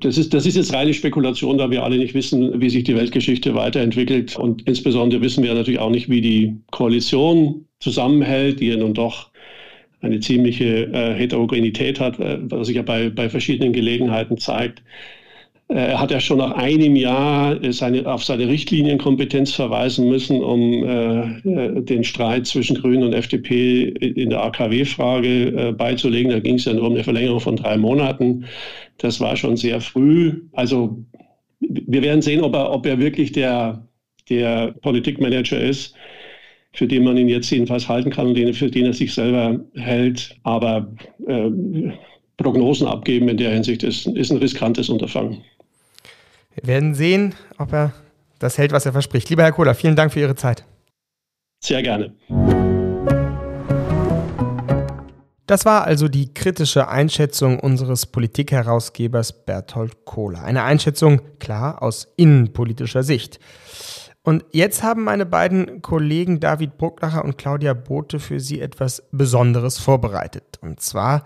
das 0.00 0.18
ist, 0.18 0.34
das 0.34 0.44
ist 0.44 0.56
jetzt 0.56 0.72
reine 0.72 0.92
Spekulation, 0.92 1.56
da 1.56 1.70
wir 1.70 1.84
alle 1.84 1.98
nicht 1.98 2.14
wissen, 2.14 2.60
wie 2.60 2.68
sich 2.68 2.82
die 2.82 2.96
Weltgeschichte 2.96 3.54
weiterentwickelt. 3.54 4.36
Und 4.36 4.66
insbesondere 4.66 5.20
wissen 5.22 5.44
wir 5.44 5.54
natürlich 5.54 5.78
auch 5.78 5.90
nicht, 5.90 6.08
wie 6.08 6.20
die 6.20 6.56
Koalition 6.72 7.66
zusammenhält, 7.78 8.58
die 8.60 8.68
ja 8.68 8.76
nun 8.76 8.92
doch 8.92 9.30
eine 10.00 10.20
ziemliche 10.20 10.86
äh, 10.92 11.14
Heterogenität 11.14 12.00
hat, 12.00 12.18
äh, 12.18 12.38
was 12.42 12.66
sich 12.66 12.76
ja 12.76 12.82
bei, 12.82 13.08
bei 13.08 13.28
verschiedenen 13.28 13.72
Gelegenheiten 13.72 14.36
zeigt. 14.36 14.82
Äh, 15.74 15.88
er 15.88 16.00
hat 16.00 16.12
ja 16.12 16.20
schon 16.20 16.38
nach 16.38 16.52
einem 16.52 16.94
Jahr 16.94 17.58
seine, 17.72 18.06
auf 18.06 18.22
seine 18.22 18.46
Richtlinienkompetenz 18.46 19.52
verweisen 19.52 20.08
müssen, 20.08 20.40
um 20.40 20.84
äh, 20.84 21.82
den 21.82 22.04
Streit 22.04 22.46
zwischen 22.46 22.76
Grünen 22.76 23.02
und 23.02 23.12
FDP 23.12 23.88
in 23.88 24.30
der 24.30 24.44
AKW-Frage 24.44 25.46
äh, 25.48 25.72
beizulegen. 25.72 26.30
Da 26.30 26.38
ging 26.38 26.54
es 26.54 26.64
ja 26.64 26.74
nur 26.74 26.86
um 26.86 26.94
eine 26.94 27.02
Verlängerung 27.02 27.40
von 27.40 27.56
drei 27.56 27.76
Monaten. 27.76 28.44
Das 28.98 29.20
war 29.20 29.36
schon 29.36 29.56
sehr 29.56 29.80
früh. 29.80 30.42
Also 30.52 31.04
wir 31.58 32.02
werden 32.02 32.22
sehen, 32.22 32.42
ob 32.42 32.54
er, 32.54 32.70
ob 32.70 32.86
er 32.86 33.00
wirklich 33.00 33.32
der, 33.32 33.88
der 34.30 34.74
Politikmanager 34.80 35.60
ist, 35.60 35.96
für 36.72 36.86
den 36.86 37.02
man 37.02 37.16
ihn 37.16 37.28
jetzt 37.28 37.50
jedenfalls 37.50 37.88
halten 37.88 38.10
kann 38.10 38.28
und 38.28 38.54
für 38.54 38.70
den 38.70 38.86
er 38.86 38.92
sich 38.92 39.12
selber 39.12 39.60
hält. 39.74 40.36
Aber 40.44 40.92
äh, 41.26 41.50
Prognosen 42.36 42.86
abgeben 42.86 43.28
in 43.28 43.38
der 43.38 43.50
Hinsicht 43.52 43.82
ist, 43.82 44.06
ist 44.06 44.30
ein 44.30 44.38
riskantes 44.38 44.88
Unterfangen. 44.88 45.42
Wir 46.54 46.66
werden 46.68 46.94
sehen, 46.94 47.34
ob 47.58 47.72
er 47.72 47.92
das 48.38 48.58
hält, 48.58 48.72
was 48.72 48.86
er 48.86 48.92
verspricht. 48.92 49.28
Lieber 49.28 49.42
Herr 49.42 49.52
Kohler, 49.52 49.74
vielen 49.74 49.96
Dank 49.96 50.12
für 50.12 50.20
Ihre 50.20 50.36
Zeit. 50.36 50.64
Sehr 51.60 51.82
gerne. 51.82 52.14
Das 55.46 55.66
war 55.66 55.84
also 55.84 56.08
die 56.08 56.32
kritische 56.32 56.88
Einschätzung 56.88 57.58
unseres 57.58 58.06
Politikherausgebers 58.06 59.44
Berthold 59.44 60.04
Kohler. 60.04 60.42
Eine 60.42 60.62
Einschätzung, 60.62 61.20
klar, 61.38 61.82
aus 61.82 62.12
innenpolitischer 62.16 63.02
Sicht. 63.02 63.40
Und 64.22 64.44
jetzt 64.52 64.82
haben 64.82 65.04
meine 65.04 65.26
beiden 65.26 65.82
Kollegen 65.82 66.40
David 66.40 66.78
Brucklacher 66.78 67.24
und 67.24 67.36
Claudia 67.36 67.74
Bote 67.74 68.20
für 68.20 68.40
Sie 68.40 68.60
etwas 68.60 69.02
Besonderes 69.12 69.78
vorbereitet. 69.78 70.58
Und 70.62 70.80
zwar 70.80 71.24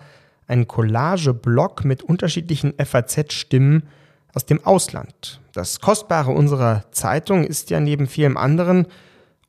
einen 0.49 0.67
Collage-Blog 0.67 1.85
mit 1.85 2.03
unterschiedlichen 2.03 2.75
FAZ-Stimmen 2.77 3.85
aus 4.39 4.47
dem 4.47 4.65
Ausland. 4.65 5.41
Das 5.53 5.81
Kostbare 5.81 6.31
unserer 6.31 6.85
Zeitung 6.93 7.43
ist 7.43 7.71
ja 7.71 7.81
neben 7.81 8.07
vielem 8.07 8.37
anderen 8.37 8.87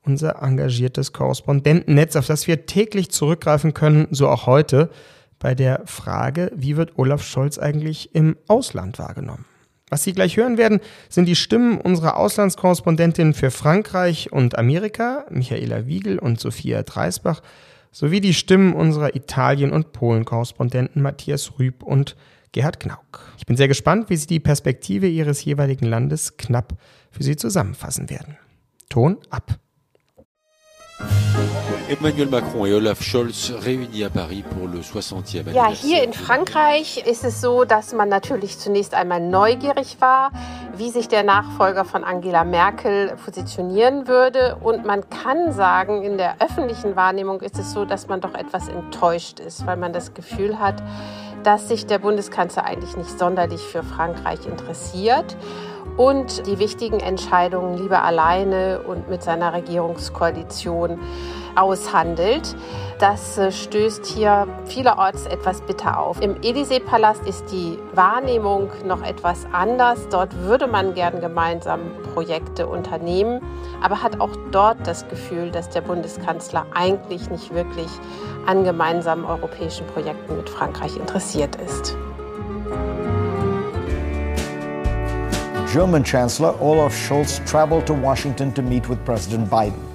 unser 0.01 0.41
engagiertes 0.41 1.13
Korrespondentennetz, 1.13 2.15
auf 2.15 2.25
das 2.25 2.48
wir 2.48 2.65
täglich 2.65 3.12
zurückgreifen 3.12 3.75
können, 3.75 4.08
so 4.10 4.27
auch 4.27 4.48
heute 4.48 4.89
bei 5.38 5.53
der 5.53 5.84
Frage, 5.86 6.51
wie 6.55 6.75
wird 6.75 6.98
Olaf 6.98 7.22
Scholz 7.22 7.60
eigentlich 7.60 8.15
im 8.15 8.36
Ausland 8.48 8.98
wahrgenommen? 8.98 9.46
Was 9.91 10.03
Sie 10.03 10.13
gleich 10.13 10.38
hören 10.38 10.58
werden, 10.58 10.79
sind 11.08 11.27
die 11.27 11.36
Stimmen 11.36 11.79
unserer 11.79 12.17
Auslandskorrespondentinnen 12.17 13.36
für 13.36 13.51
Frankreich 13.51 14.31
und 14.31 14.58
Amerika, 14.58 15.25
Michaela 15.29 15.86
Wiegel 15.86 16.17
und 16.17 16.39
Sophia 16.39 16.81
Dreisbach, 16.81 17.43
sowie 17.91 18.22
die 18.22 18.34
Stimmen 18.34 18.74
unserer 18.74 19.15
Italien- 19.15 19.72
und 19.72 19.91
Polen-Korrespondenten 19.91 21.03
Matthias 21.03 21.60
Rüb 21.60 21.84
und 21.84 22.15
Gerhard 22.51 22.79
Knauk. 22.79 23.22
Ich 23.38 23.46
bin 23.46 23.58
sehr 23.58 23.68
gespannt, 23.68 24.10
wie 24.10 24.18
Sie 24.18 24.27
die 24.27 24.39
Perspektive 24.39 25.08
Ihres 25.08 25.44
jeweiligen 25.44 25.86
Landes 25.86 26.38
knapp 26.38 26.74
für 27.12 27.24
Sie 27.24 27.36
zusammenfassen 27.36 28.10
werden. 28.10 28.38
Ton 28.89 29.18
ab. 29.29 29.60
Emmanuel 31.89 32.27
Macron 32.27 32.68
et 32.68 32.74
Olaf 32.75 33.01
Scholz 33.01 33.51
réunis 33.65 34.03
à 34.03 34.12
Paris 34.12 34.44
pour 34.44 34.68
le 34.68 34.79
60e 34.79 35.51
Ja, 35.53 35.70
hier 35.70 36.03
in 36.03 36.13
Frankreich 36.13 37.03
ist 37.03 37.24
es 37.24 37.41
so, 37.41 37.65
dass 37.65 37.94
man 37.94 38.10
natürlich 38.10 38.60
zunächst 38.60 38.94
einmal 38.94 39.20
neugierig 39.20 39.98
war, 40.00 40.32
wie 40.77 40.91
sich 40.91 41.08
der 41.08 41.24
Nachfolger 41.24 41.86
von 41.86 42.03
Angela 42.03 42.44
Merkel 42.44 43.15
positionieren 43.25 44.08
würde. 44.08 44.58
Und 44.62 44.86
man 44.86 45.10
kann 45.10 45.51
sagen, 45.51 46.03
in 46.03 46.20
der 46.20 46.39
öffentlichen 46.39 46.96
Wahrnehmung 46.96 47.41
ist 47.41 47.58
es 47.58 47.72
so, 47.72 47.86
dass 47.86 48.08
man 48.08 48.22
doch 48.22 48.36
etwas 48.36 48.68
enttäuscht 48.68 49.39
ist, 49.39 49.65
weil 49.65 49.77
man 49.77 49.91
das 49.91 50.13
Gefühl 50.13 50.60
hat, 50.60 50.84
dass 51.43 51.67
sich 51.67 51.86
der 51.86 52.00
Bundeskanzler 52.00 52.65
eigentlich 52.65 52.96
nicht 52.98 53.17
sonderlich 53.17 53.62
für 53.62 53.84
Frankreich 53.84 54.46
interessiert 54.46 55.38
und 55.98 56.46
die 56.48 56.60
wichtigen 56.60 57.00
Entscheidungen 57.00 57.77
lieber 57.77 58.03
alleine 58.03 58.81
und 58.81 59.10
mit 59.10 59.24
seiner 59.24 59.53
Regierungskoalition 59.53 61.00
aushandelt. 61.56 62.56
Das 63.00 63.38
äh, 63.38 63.51
stößt 63.51 64.06
hier 64.06 64.46
vielerorts 64.65 65.25
etwas 65.25 65.62
bitter 65.62 65.98
auf. 65.98 66.22
Im 66.22 66.36
Élysée-Palast 66.41 67.25
ist 67.25 67.50
die 67.50 67.79
Wahrnehmung 67.94 68.70
noch 68.86 69.01
etwas 69.03 69.46
anders. 69.53 70.10
Dort 70.10 70.36
würde 70.36 70.68
man 70.68 70.94
gern 70.94 71.22
gemeinsam 71.22 71.79
Projekte 72.13 72.68
unternehmen, 72.68 73.41
aber 73.82 74.03
hat 74.03 74.20
auch 74.20 74.36
dort 74.51 74.86
das 74.86 75.08
Gefühl, 75.08 75.50
dass 75.50 75.70
der 75.70 75.82
Bundeskanzler 75.82 76.65
eigentlich 76.74 77.29
nicht 77.29 77.53
wirklich 77.53 77.88
an 78.46 78.65
gemeinsamen 78.65 79.24
europäischen 79.24 79.88
Projekten 79.88 80.36
mit 80.36 80.50
Frankreich 80.50 80.98
interessiert 80.98 81.56
ist. 81.56 81.96
German 85.72 86.03
Chancellor 86.03 86.60
Olaf 86.62 86.94
Scholz 86.94 87.39
traveled 87.46 87.86
to 87.86 87.94
Washington 87.94 88.53
to 88.56 88.62
meet 88.62 88.89
with 88.89 88.98
President 89.06 89.50
Biden. 89.50 89.88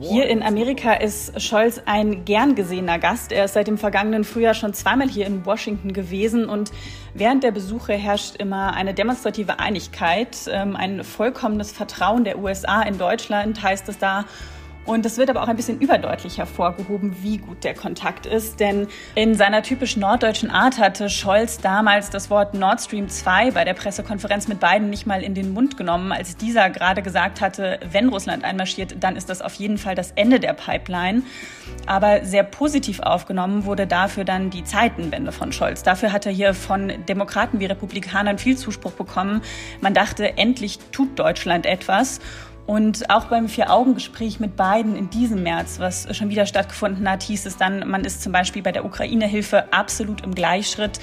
Hier 0.00 0.26
in 0.26 0.42
Amerika 0.42 0.94
ist 0.94 1.40
Scholz 1.40 1.80
ein 1.86 2.24
gern 2.24 2.54
gesehener 2.54 2.98
Gast. 2.98 3.30
Er 3.30 3.44
ist 3.44 3.54
seit 3.54 3.68
dem 3.68 3.78
vergangenen 3.78 4.24
Frühjahr 4.24 4.54
schon 4.54 4.74
zweimal 4.74 5.08
hier 5.08 5.26
in 5.26 5.46
Washington 5.46 5.92
gewesen 5.92 6.48
und 6.48 6.72
während 7.14 7.44
der 7.44 7.52
Besuche 7.52 7.92
herrscht 7.92 8.36
immer 8.36 8.74
eine 8.74 8.92
demonstrative 8.92 9.60
Einigkeit, 9.60 10.36
ähm, 10.50 10.74
ein 10.74 11.04
vollkommenes 11.04 11.70
Vertrauen 11.70 12.24
der 12.24 12.38
USA 12.38 12.82
in 12.82 12.98
Deutschland 12.98 13.62
heißt 13.62 13.88
es 13.88 13.98
da. 13.98 14.24
Und 14.88 15.04
es 15.04 15.18
wird 15.18 15.28
aber 15.28 15.42
auch 15.42 15.48
ein 15.48 15.56
bisschen 15.56 15.80
überdeutlich 15.80 16.38
hervorgehoben, 16.38 17.22
wie 17.22 17.36
gut 17.36 17.62
der 17.62 17.74
Kontakt 17.74 18.24
ist. 18.24 18.58
Denn 18.58 18.86
in 19.14 19.34
seiner 19.34 19.62
typisch 19.62 19.98
norddeutschen 19.98 20.50
Art 20.50 20.78
hatte 20.78 21.10
Scholz 21.10 21.58
damals 21.58 22.08
das 22.08 22.30
Wort 22.30 22.54
Nord 22.54 22.80
Stream 22.80 23.06
2 23.06 23.50
bei 23.50 23.66
der 23.66 23.74
Pressekonferenz 23.74 24.48
mit 24.48 24.60
Biden 24.60 24.88
nicht 24.88 25.06
mal 25.06 25.22
in 25.22 25.34
den 25.34 25.52
Mund 25.52 25.76
genommen, 25.76 26.10
als 26.10 26.38
dieser 26.38 26.70
gerade 26.70 27.02
gesagt 27.02 27.42
hatte, 27.42 27.80
wenn 27.90 28.08
Russland 28.08 28.44
einmarschiert, 28.44 28.96
dann 28.98 29.16
ist 29.16 29.28
das 29.28 29.42
auf 29.42 29.52
jeden 29.56 29.76
Fall 29.76 29.94
das 29.94 30.12
Ende 30.12 30.40
der 30.40 30.54
Pipeline. 30.54 31.22
Aber 31.84 32.24
sehr 32.24 32.42
positiv 32.42 33.00
aufgenommen 33.00 33.66
wurde 33.66 33.86
dafür 33.86 34.24
dann 34.24 34.48
die 34.48 34.64
Zeitenwende 34.64 35.32
von 35.32 35.52
Scholz. 35.52 35.82
Dafür 35.82 36.12
hat 36.12 36.24
er 36.24 36.32
hier 36.32 36.54
von 36.54 36.92
Demokraten 37.06 37.60
wie 37.60 37.66
Republikanern 37.66 38.38
viel 38.38 38.56
Zuspruch 38.56 38.92
bekommen. 38.92 39.42
Man 39.82 39.92
dachte, 39.92 40.38
endlich 40.38 40.78
tut 40.92 41.18
Deutschland 41.18 41.66
etwas. 41.66 42.20
Und 42.68 43.08
auch 43.08 43.24
beim 43.24 43.48
Vier-Augen-Gespräch 43.48 44.40
mit 44.40 44.54
beiden 44.54 44.94
in 44.94 45.08
diesem 45.08 45.42
März, 45.42 45.78
was 45.78 46.14
schon 46.14 46.28
wieder 46.28 46.44
stattgefunden 46.44 47.10
hat, 47.10 47.22
hieß 47.22 47.46
es 47.46 47.56
dann, 47.56 47.88
man 47.88 48.04
ist 48.04 48.20
zum 48.20 48.30
Beispiel 48.30 48.62
bei 48.62 48.72
der 48.72 48.84
Ukraine-Hilfe 48.84 49.72
absolut 49.72 50.22
im 50.22 50.34
Gleichschritt. 50.34 51.00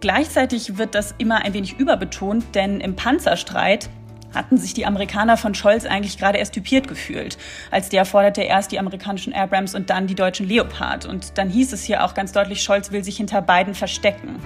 Gleichzeitig 0.00 0.78
wird 0.78 0.94
das 0.94 1.14
immer 1.18 1.44
ein 1.44 1.52
wenig 1.52 1.78
überbetont, 1.78 2.54
denn 2.54 2.80
im 2.80 2.96
Panzerstreit 2.96 3.90
hatten 4.34 4.56
sich 4.56 4.72
die 4.72 4.86
Amerikaner 4.86 5.36
von 5.36 5.54
Scholz 5.54 5.84
eigentlich 5.84 6.16
gerade 6.16 6.38
erst 6.38 6.54
typiert 6.54 6.88
gefühlt. 6.88 7.36
Als 7.70 7.90
der 7.90 8.06
forderte 8.06 8.40
erst 8.40 8.72
die 8.72 8.78
amerikanischen 8.78 9.34
Abrams 9.34 9.74
und 9.74 9.90
dann 9.90 10.06
die 10.06 10.14
deutschen 10.14 10.48
Leopard. 10.48 11.04
Und 11.04 11.36
dann 11.36 11.50
hieß 11.50 11.74
es 11.74 11.84
hier 11.84 12.02
auch 12.02 12.14
ganz 12.14 12.32
deutlich, 12.32 12.62
Scholz 12.62 12.92
will 12.92 13.04
sich 13.04 13.18
hinter 13.18 13.42
beiden 13.42 13.74
verstecken. 13.74 14.36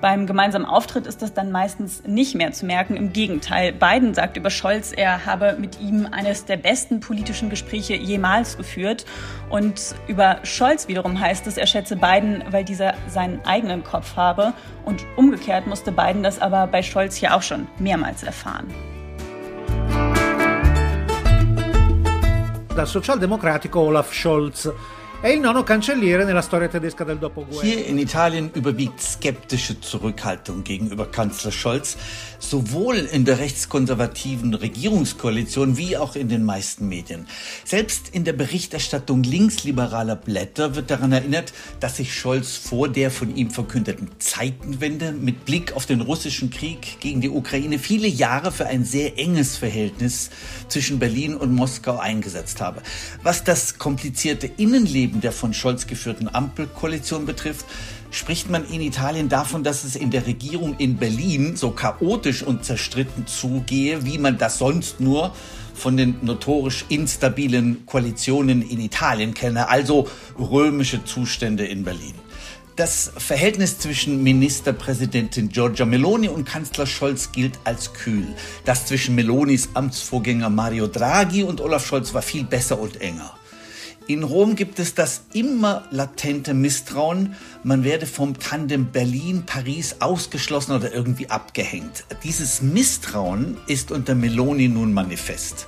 Beim 0.00 0.26
gemeinsamen 0.26 0.64
Auftritt 0.64 1.06
ist 1.06 1.22
das 1.22 1.34
dann 1.34 1.50
meistens 1.50 2.04
nicht 2.06 2.34
mehr 2.34 2.52
zu 2.52 2.66
merken. 2.66 2.96
Im 2.96 3.12
Gegenteil, 3.12 3.72
Biden 3.72 4.14
sagt 4.14 4.36
über 4.36 4.50
Scholz, 4.50 4.92
er 4.92 5.26
habe 5.26 5.56
mit 5.58 5.80
ihm 5.80 6.06
eines 6.10 6.44
der 6.44 6.56
besten 6.56 7.00
politischen 7.00 7.50
Gespräche 7.50 7.94
jemals 7.94 8.56
geführt. 8.56 9.04
Und 9.50 9.94
über 10.06 10.38
Scholz 10.44 10.86
wiederum 10.86 11.18
heißt 11.18 11.46
es, 11.48 11.56
er 11.56 11.66
schätze 11.66 11.96
Biden, 11.96 12.44
weil 12.50 12.64
dieser 12.64 12.94
seinen 13.08 13.44
eigenen 13.44 13.82
Kopf 13.82 14.14
habe. 14.16 14.52
Und 14.84 15.04
umgekehrt 15.16 15.66
musste 15.66 15.90
Biden 15.90 16.22
das 16.22 16.40
aber 16.40 16.68
bei 16.68 16.82
Scholz 16.82 17.16
hier 17.16 17.34
auch 17.34 17.42
schon 17.42 17.66
mehrmals 17.78 18.22
erfahren. 18.22 18.68
dal 22.78 22.86
socialdemocratico 22.86 23.80
Olaf 23.80 24.12
Scholz. 24.12 24.70
È 25.20 25.26
il 25.26 25.40
nono 25.40 25.64
cancelliere 25.64 26.24
nella 26.24 26.42
storia 26.42 26.68
tedesca 26.68 27.02
del 27.02 27.18
dopoguerra. 27.18 27.66
Hier 27.66 27.84
in 27.88 27.98
Italien 27.98 28.52
überwiegt 28.54 29.02
skeptische 29.02 29.80
Zurückhaltung 29.80 30.62
gegenüber 30.62 31.10
Kanzler 31.10 31.50
Scholz, 31.50 31.96
sowohl 32.38 32.98
in 32.98 33.24
der 33.24 33.40
rechtskonservativen 33.40 34.54
Regierungskoalition 34.54 35.76
wie 35.76 35.96
auch 35.96 36.14
in 36.14 36.28
den 36.28 36.44
meisten 36.44 36.86
Medien. 36.86 37.26
Selbst 37.64 38.10
in 38.12 38.22
der 38.22 38.32
Berichterstattung 38.32 39.24
linksliberaler 39.24 40.14
Blätter 40.14 40.76
wird 40.76 40.88
daran 40.88 41.10
erinnert, 41.10 41.52
dass 41.80 41.96
sich 41.96 42.14
Scholz 42.14 42.56
vor 42.56 42.88
der 42.88 43.10
von 43.10 43.34
ihm 43.34 43.50
verkündeten 43.50 44.10
Zeitenwende 44.20 45.10
mit 45.10 45.44
Blick 45.44 45.72
auf 45.72 45.84
den 45.84 46.00
russischen 46.00 46.50
Krieg 46.50 47.00
gegen 47.00 47.20
die 47.20 47.30
Ukraine 47.30 47.80
viele 47.80 48.06
Jahre 48.06 48.52
für 48.52 48.66
ein 48.66 48.84
sehr 48.84 49.18
enges 49.18 49.56
Verhältnis 49.56 50.30
zwischen 50.68 51.00
Berlin 51.00 51.34
und 51.34 51.52
Moskau 51.52 51.98
eingesetzt 51.98 52.60
habe. 52.60 52.82
Was 53.24 53.42
das 53.42 53.78
komplizierte 53.78 54.46
Innenleben 54.46 55.07
Leben 55.08 55.22
der 55.22 55.32
von 55.32 55.54
Scholz 55.54 55.86
geführten 55.86 56.28
Ampelkoalition 56.28 57.24
betrifft, 57.24 57.64
spricht 58.10 58.50
man 58.50 58.68
in 58.70 58.82
Italien 58.82 59.30
davon, 59.30 59.64
dass 59.64 59.84
es 59.84 59.96
in 59.96 60.10
der 60.10 60.26
Regierung 60.26 60.76
in 60.76 60.98
Berlin 60.98 61.56
so 61.56 61.70
chaotisch 61.70 62.42
und 62.42 62.66
zerstritten 62.66 63.26
zugehe, 63.26 64.04
wie 64.04 64.18
man 64.18 64.36
das 64.36 64.58
sonst 64.58 65.00
nur 65.00 65.34
von 65.74 65.96
den 65.96 66.16
notorisch 66.20 66.84
instabilen 66.90 67.86
Koalitionen 67.86 68.60
in 68.60 68.80
Italien 68.80 69.32
kenne, 69.32 69.70
also 69.70 70.08
römische 70.38 71.02
Zustände 71.04 71.64
in 71.64 71.84
Berlin. 71.84 72.14
Das 72.76 73.10
Verhältnis 73.16 73.78
zwischen 73.78 74.22
Ministerpräsidentin 74.22 75.48
Giorgia 75.48 75.86
Meloni 75.86 76.28
und 76.28 76.44
Kanzler 76.44 76.86
Scholz 76.86 77.32
gilt 77.32 77.58
als 77.64 77.94
kühl. 77.94 78.26
Das 78.66 78.84
zwischen 78.84 79.14
Melonis 79.14 79.70
Amtsvorgänger 79.72 80.50
Mario 80.50 80.86
Draghi 80.86 81.44
und 81.44 81.62
Olaf 81.62 81.86
Scholz 81.86 82.12
war 82.12 82.22
viel 82.22 82.44
besser 82.44 82.78
und 82.78 83.00
enger. 83.00 83.37
In 84.08 84.22
Rom 84.22 84.56
gibt 84.56 84.78
es 84.78 84.94
das 84.94 85.24
immer 85.34 85.84
latente 85.90 86.54
Misstrauen, 86.54 87.34
man 87.62 87.84
werde 87.84 88.06
vom 88.06 88.38
Tandem 88.38 88.86
Berlin-Paris 88.86 89.96
ausgeschlossen 90.00 90.72
oder 90.72 90.94
irgendwie 90.94 91.28
abgehängt. 91.28 92.04
Dieses 92.24 92.62
Misstrauen 92.62 93.58
ist 93.66 93.92
unter 93.92 94.14
Meloni 94.14 94.68
nun 94.68 94.94
manifest. 94.94 95.66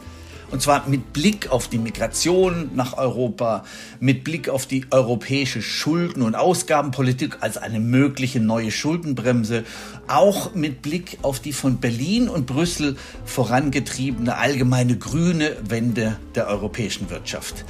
Und 0.50 0.62
zwar 0.62 0.88
mit 0.88 1.12
Blick 1.12 1.50
auf 1.50 1.68
die 1.68 1.78
Migration 1.78 2.70
nach 2.75 2.97
Europa, 2.97 3.62
mit 4.00 4.25
Blick 4.25 4.49
auf 4.49 4.64
die 4.64 4.87
europäische 4.90 5.61
Schulden- 5.61 6.23
und 6.23 6.35
Ausgabenpolitik 6.35 7.38
als 7.40 7.59
eine 7.59 7.78
mögliche 7.78 8.40
neue 8.40 8.70
Schuldenbremse, 8.70 9.64
auch 10.09 10.54
mit 10.54 10.80
Blick 10.80 11.18
auf 11.20 11.40
die 11.40 11.52
von 11.52 11.76
Berlin 11.76 12.30
und 12.30 12.47
Brüssel 12.47 12.97
vorangetriebene 13.26 14.38
allgemeine 14.38 14.97
grüne 14.97 15.56
Wende 15.68 16.16
der 16.35 16.49
europäischen 16.49 17.11
Wirtschaft. 17.11 17.66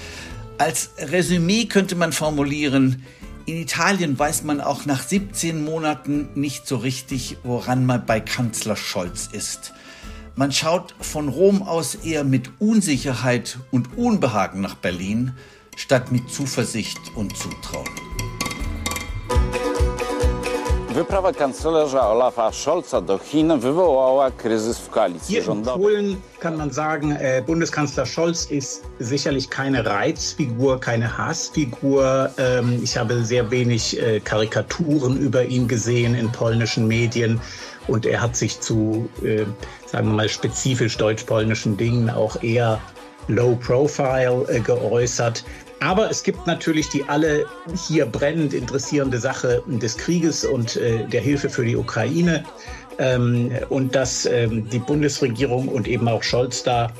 Als 0.61 0.90
Resümee 0.99 1.64
könnte 1.64 1.95
man 1.97 2.12
formulieren, 2.12 3.02
in 3.47 3.57
Italien 3.57 4.19
weiß 4.19 4.43
man 4.43 4.61
auch 4.61 4.85
nach 4.85 5.02
17 5.02 5.64
Monaten 5.64 6.29
nicht 6.35 6.67
so 6.67 6.76
richtig, 6.76 7.38
woran 7.45 7.87
man 7.87 8.05
bei 8.05 8.21
Kanzler 8.21 8.76
Scholz 8.76 9.31
ist. 9.33 9.73
Man 10.37 10.52
schaut 10.52 10.95
von 11.00 11.31
Rom 11.31 11.62
aus 11.62 11.95
eher 11.95 12.25
mit 12.25 12.50
Unsicherheit 12.59 13.59
und 13.71 13.97
Unbehagen 13.97 14.61
nach 14.61 14.75
Berlin, 14.75 15.33
statt 15.79 16.12
mit 16.12 16.29
Zuversicht 16.29 17.00
und 17.14 17.35
Zutrauen. 17.38 18.10
Wyprawa 20.94 21.32
kanclerza 21.32 22.09
Olafa 22.09 22.52
Scholza 22.52 23.00
do 23.00 23.18
Chin 23.18 23.59
wywołała 23.61 24.30
kryzys 24.30 24.78
w 24.78 24.90
koalicji 24.90 25.35
Hier 25.35 25.42
in 25.42 25.47
rządowej. 25.47 25.82
Polen 25.82 26.16
kann 26.40 26.56
man 26.56 26.70
sagen, 26.70 27.12
äh, 27.12 27.42
Bundeskanzler 27.47 28.06
Scholz 28.06 28.50
ist 28.50 28.85
sicherlich 29.00 29.49
keine 29.49 29.85
Reizfigur, 29.87 30.80
keine 30.80 31.18
Hassfigur. 31.18 32.30
Ähm, 32.38 32.80
ich 32.82 32.97
habe 32.97 33.25
sehr 33.25 33.50
wenig 33.50 34.02
äh, 34.02 34.20
Karikaturen 34.20 35.16
über 35.16 35.44
ihn 35.44 35.68
gesehen 35.68 36.14
in 36.14 36.32
polnischen 36.32 36.88
Medien. 36.88 37.40
Und 37.87 38.04
er 38.04 38.20
hat 38.20 38.35
sich 38.35 38.61
zu, 38.61 39.09
äh, 39.23 39.44
sagen 39.87 40.09
wir 40.09 40.16
mal, 40.16 40.28
spezifisch 40.28 40.97
deutsch-polnischen 40.97 41.76
Dingen 41.76 42.11
auch 42.11 42.42
eher 42.42 42.80
low 43.28 43.54
profile 43.54 44.44
äh, 44.49 44.59
geäußert. 44.59 45.44
Aber 45.80 46.10
es 46.10 46.22
gibt 46.22 46.46
natürlich 46.46 46.88
die 46.90 47.04
alle 47.04 47.46
hier 47.87 48.04
brennend 48.06 48.52
interessierende 48.52 49.18
Sache 49.18 49.62
des 49.66 49.96
Krieges 49.96 50.44
und 50.44 50.76
äh, 50.76 51.06
der 51.06 51.22
Hilfe 51.22 51.49
für 51.49 51.64
die 51.64 51.76
Ukraine. 51.76 52.44
Ähm, 52.99 53.50
und 53.70 53.94
dass 53.94 54.26
ähm, 54.26 54.68
die 54.68 54.78
Bundesregierung 54.78 55.68
und 55.68 55.88
eben 55.88 56.06
auch 56.06 56.22
Scholz 56.22 56.62
da 56.62 56.92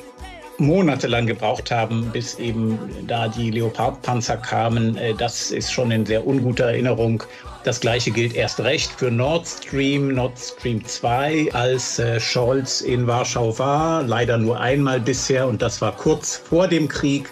monatelang 0.57 1.25
gebraucht 1.25 1.71
haben, 1.71 2.09
bis 2.11 2.35
eben 2.35 2.77
da 3.07 3.27
die 3.27 3.51
Leopardpanzer 3.51 4.37
kamen. 4.37 4.97
Äh, 4.97 5.13
das 5.13 5.51
ist 5.51 5.71
schon 5.71 5.91
in 5.91 6.05
sehr 6.05 6.25
unguter 6.25 6.65
Erinnerung. 6.65 7.23
Das 7.63 7.79
gleiche 7.79 8.09
gilt 8.09 8.35
erst 8.35 8.59
recht 8.61 8.91
für 8.91 9.11
Nord 9.11 9.47
Stream, 9.47 10.15
Nord 10.15 10.37
Stream 10.39 10.83
2, 10.83 11.53
als 11.53 11.99
äh, 11.99 12.19
Scholz 12.19 12.81
in 12.81 13.05
Warschau 13.05 13.57
war, 13.59 14.01
leider 14.03 14.37
nur 14.37 14.59
einmal 14.59 14.99
bisher 14.99 15.47
und 15.47 15.61
das 15.61 15.81
war 15.81 15.95
kurz 15.95 16.37
vor 16.37 16.67
dem 16.67 16.87
Krieg 16.87 17.31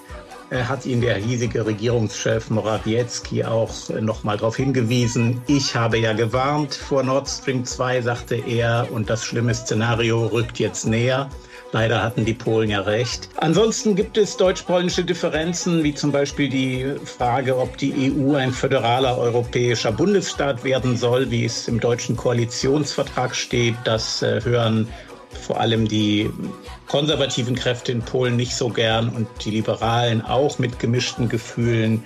hat 0.52 0.86
ihn 0.86 1.02
der 1.02 1.16
hiesige 1.16 1.66
Regierungschef 1.66 2.50
Morawiecki 2.50 3.44
auch 3.44 3.90
äh, 3.90 4.02
noch 4.02 4.24
mal 4.24 4.38
darauf 4.38 4.56
hingewiesen. 4.56 5.42
Ich 5.48 5.76
habe 5.76 5.98
ja 5.98 6.14
gewarnt 6.14 6.74
vor 6.74 7.04
Nord 7.04 7.30
Stream 7.30 7.66
2, 7.66 8.02
sagte 8.02 8.36
er, 8.36 8.88
und 8.92 9.10
das 9.10 9.24
schlimme 9.24 9.54
Szenario 9.54 10.26
rückt 10.28 10.60
jetzt 10.60 10.86
näher. 10.86 11.30
Leider 11.72 12.02
hatten 12.02 12.26
die 12.26 12.34
Polen 12.34 12.72
ja 12.72 12.82
recht. 12.82 13.30
Ansonsten 13.38 13.96
gibt 13.96 14.18
es 14.18 14.38
deutsch-polnische 14.38 15.04
Differenzen, 15.04 15.84
wie 15.84 15.94
zum 15.94 16.12
Beispiel 16.12 16.50
die 16.50 16.96
Frage, 17.06 17.58
ob 17.58 17.78
die 17.78 18.12
EU 18.12 18.34
ein 18.36 18.52
föderaler 18.52 19.20
europäischer 19.20 19.92
Bundesstaat 19.92 20.64
werden 20.64 20.98
soll, 20.98 21.30
wie 21.30 21.46
es 21.46 21.68
im 21.68 21.80
deutschen 21.80 22.16
Koalitionsvertrag 22.16 23.36
steht. 23.36 23.76
Das 23.84 24.24
äh, 24.24 24.42
hören 24.44 24.88
vor 25.32 25.60
allem 25.60 25.88
die 25.88 26.30
konservativen 26.88 27.56
Kräfte 27.56 27.92
in 27.92 28.02
Polen 28.02 28.36
nicht 28.36 28.56
so 28.56 28.70
gern 28.70 29.10
und 29.10 29.28
die 29.44 29.52
Liberalen 29.52 30.22
auch 30.22 30.60
mit 30.60 30.80
gemischten 30.80 31.30
Gefühlen, 31.30 32.04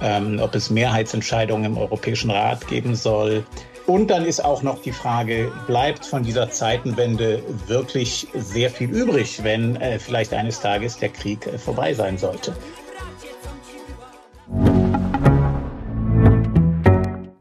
ähm, 0.00 0.38
ob 0.40 0.54
es 0.54 0.70
Mehrheitsentscheidungen 0.70 1.72
im 1.72 1.78
Europäischen 1.78 2.30
Rat 2.30 2.66
geben 2.68 2.94
soll. 2.94 3.44
Und 3.86 4.08
dann 4.08 4.24
ist 4.24 4.44
auch 4.44 4.62
noch 4.62 4.82
die 4.82 4.92
Frage, 4.92 5.50
bleibt 5.66 6.06
von 6.06 6.22
dieser 6.22 6.50
Zeitenwende 6.50 7.42
wirklich 7.66 8.28
sehr 8.34 8.70
viel 8.70 8.88
übrig, 8.90 9.42
wenn 9.42 9.76
äh, 9.76 9.98
vielleicht 9.98 10.32
eines 10.32 10.60
Tages 10.60 10.98
der 10.98 11.08
Krieg 11.08 11.46
äh, 11.46 11.58
vorbei 11.58 11.92
sein 11.92 12.16
sollte? 12.16 12.54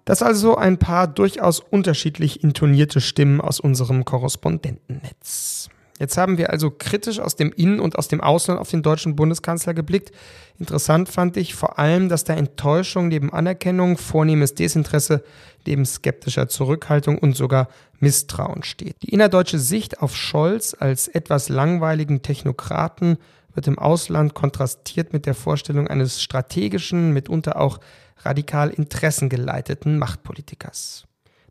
Das 0.09 0.23
also 0.23 0.55
ein 0.55 0.79
paar 0.79 1.05
durchaus 1.05 1.59
unterschiedlich 1.59 2.43
intonierte 2.43 2.99
Stimmen 2.99 3.39
aus 3.39 3.59
unserem 3.59 4.05
Korrespondentennetz. 4.05 5.69
Jetzt 5.99 6.17
haben 6.17 6.39
wir 6.39 6.49
also 6.49 6.71
kritisch 6.71 7.19
aus 7.19 7.35
dem 7.35 7.51
Innen- 7.51 7.79
und 7.79 7.95
aus 7.95 8.07
dem 8.07 8.19
Ausland 8.19 8.59
auf 8.59 8.71
den 8.71 8.81
deutschen 8.81 9.15
Bundeskanzler 9.15 9.75
geblickt. 9.75 10.11
Interessant 10.57 11.09
fand 11.09 11.37
ich 11.37 11.53
vor 11.53 11.77
allem, 11.77 12.09
dass 12.09 12.23
da 12.23 12.33
Enttäuschung 12.33 13.09
neben 13.09 13.31
Anerkennung, 13.31 13.99
vornehmes 13.99 14.55
Desinteresse 14.55 15.23
neben 15.67 15.85
skeptischer 15.85 16.47
Zurückhaltung 16.47 17.19
und 17.19 17.37
sogar 17.37 17.67
Misstrauen 17.99 18.63
steht. 18.63 18.95
Die 19.03 19.13
innerdeutsche 19.13 19.59
Sicht 19.59 20.01
auf 20.01 20.15
Scholz 20.15 20.75
als 20.79 21.07
etwas 21.07 21.49
langweiligen 21.49 22.23
Technokraten 22.23 23.19
wird 23.53 23.67
im 23.67 23.77
Ausland 23.77 24.33
kontrastiert 24.33 25.13
mit 25.13 25.27
der 25.27 25.35
Vorstellung 25.35 25.87
eines 25.87 26.19
strategischen, 26.19 27.13
mitunter 27.13 27.61
auch 27.61 27.79
radikal 28.19 28.69
interessengeleiteten 28.69 29.97
Machtpolitikers. 29.97 31.05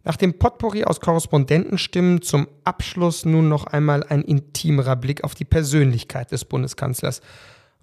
Nach 0.04 0.16
dem 0.16 0.38
Potpourri 0.38 0.84
aus 0.84 1.00
Korrespondentenstimmen 1.00 2.22
zum 2.22 2.48
Abschluss 2.64 3.24
nun 3.24 3.48
noch 3.48 3.66
einmal 3.66 4.04
ein 4.04 4.22
intimerer 4.22 4.96
Blick 4.96 5.24
auf 5.24 5.34
die 5.34 5.44
Persönlichkeit 5.44 6.32
des 6.32 6.44
Bundeskanzlers. 6.44 7.20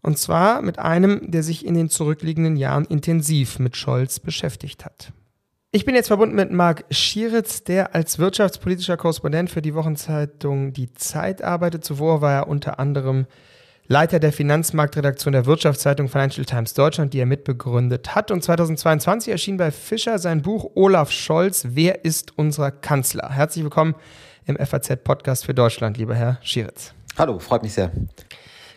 Und 0.02 0.18
zwar 0.18 0.62
mit 0.62 0.80
einem, 0.80 1.30
der 1.30 1.44
sich 1.44 1.66
in 1.66 1.74
den 1.74 1.90
zurückliegenden 1.90 2.58
Jahren 2.58 2.86
intensiv 2.86 3.60
mit 3.60 3.76
Scholz 3.76 4.20
beschäftigt 4.20 4.86
hat. 4.86 5.12
Ich 5.72 5.84
bin 5.84 5.94
jetzt 5.94 6.08
verbunden 6.08 6.36
mit 6.36 6.52
Marc 6.52 6.86
Schieritz, 6.90 7.64
der 7.64 7.94
als 7.94 8.18
wirtschaftspolitischer 8.18 8.98
Korrespondent 8.98 9.50
für 9.50 9.62
die 9.62 9.76
Wochenzeitung 9.76 10.74
Die 10.74 10.94
Zeit 10.94 11.44
arbeitet. 11.44 11.84
Zuvor 11.84 12.22
war 12.22 12.32
er 12.32 12.48
unter 12.48 12.80
anderem 12.80 13.26
Leiter 13.88 14.20
der 14.20 14.34
Finanzmarktredaktion 14.34 15.34
der 15.34 15.46
Wirtschaftszeitung 15.46 16.10
Financial 16.10 16.44
Times 16.44 16.74
Deutschland, 16.74 17.14
die 17.14 17.20
er 17.20 17.28
mitbegründet 17.28 18.16
hat. 18.16 18.32
Und 18.32 18.44
2022 18.44 19.32
erschien 19.32 19.58
bei 19.58 19.70
Fischer 19.70 20.18
sein 20.18 20.42
Buch 20.42 20.72
Olaf 20.74 21.12
Scholz, 21.12 21.68
Wer 21.70 22.04
ist 22.04 22.36
unser 22.36 22.72
Kanzler? 22.72 23.30
Herzlich 23.30 23.64
willkommen 23.64 23.94
im 24.48 24.58
FAZ-Podcast 24.58 25.46
für 25.46 25.54
Deutschland, 25.54 25.98
lieber 25.98 26.16
Herr 26.16 26.40
Schieritz. 26.42 26.96
Hallo, 27.16 27.38
freut 27.38 27.62
mich 27.62 27.74
sehr. 27.74 27.92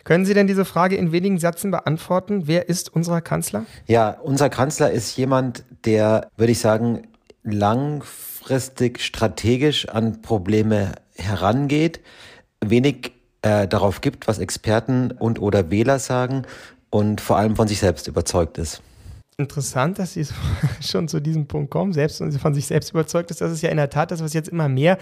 Können 0.03 0.25
Sie 0.25 0.35
denn 0.35 0.45
diese 0.45 0.63
Frage 0.63 0.95
in 0.95 1.11
wenigen 1.11 1.39
Sätzen 1.39 1.71
beantworten? 1.71 2.43
Wer 2.45 2.69
ist 2.69 2.93
unser 2.93 3.19
Kanzler? 3.21 3.65
Ja, 3.87 4.11
unser 4.11 4.51
Kanzler 4.51 4.91
ist 4.91 5.17
jemand, 5.17 5.63
der, 5.85 6.29
würde 6.37 6.51
ich 6.51 6.59
sagen, 6.59 7.07
langfristig 7.41 9.01
strategisch 9.01 9.89
an 9.89 10.21
Probleme 10.21 10.91
herangeht, 11.15 11.99
wenig 12.63 13.13
äh, 13.41 13.67
darauf 13.67 14.01
gibt, 14.01 14.27
was 14.27 14.39
Experten 14.39 15.11
und 15.11 15.41
oder 15.41 15.71
Wähler 15.71 15.99
sagen 15.99 16.43
und 16.89 17.21
vor 17.21 17.37
allem 17.37 17.55
von 17.55 17.67
sich 17.67 17.79
selbst 17.79 18.07
überzeugt 18.07 18.57
ist. 18.57 18.81
Interessant, 19.37 19.99
dass 19.99 20.13
Sie 20.13 20.27
schon 20.81 21.07
zu 21.07 21.21
diesem 21.21 21.47
Punkt 21.47 21.71
kommen, 21.71 21.93
selbst 21.93 22.19
und 22.19 22.37
von 22.39 22.53
sich 22.53 22.67
selbst 22.67 22.91
überzeugt 22.91 23.31
ist. 23.31 23.39
Das 23.39 23.51
ist 23.51 23.61
ja 23.61 23.69
in 23.69 23.77
der 23.77 23.89
Tat 23.89 24.11
das, 24.11 24.21
was 24.21 24.33
jetzt 24.33 24.49
immer 24.49 24.67
mehr 24.67 24.97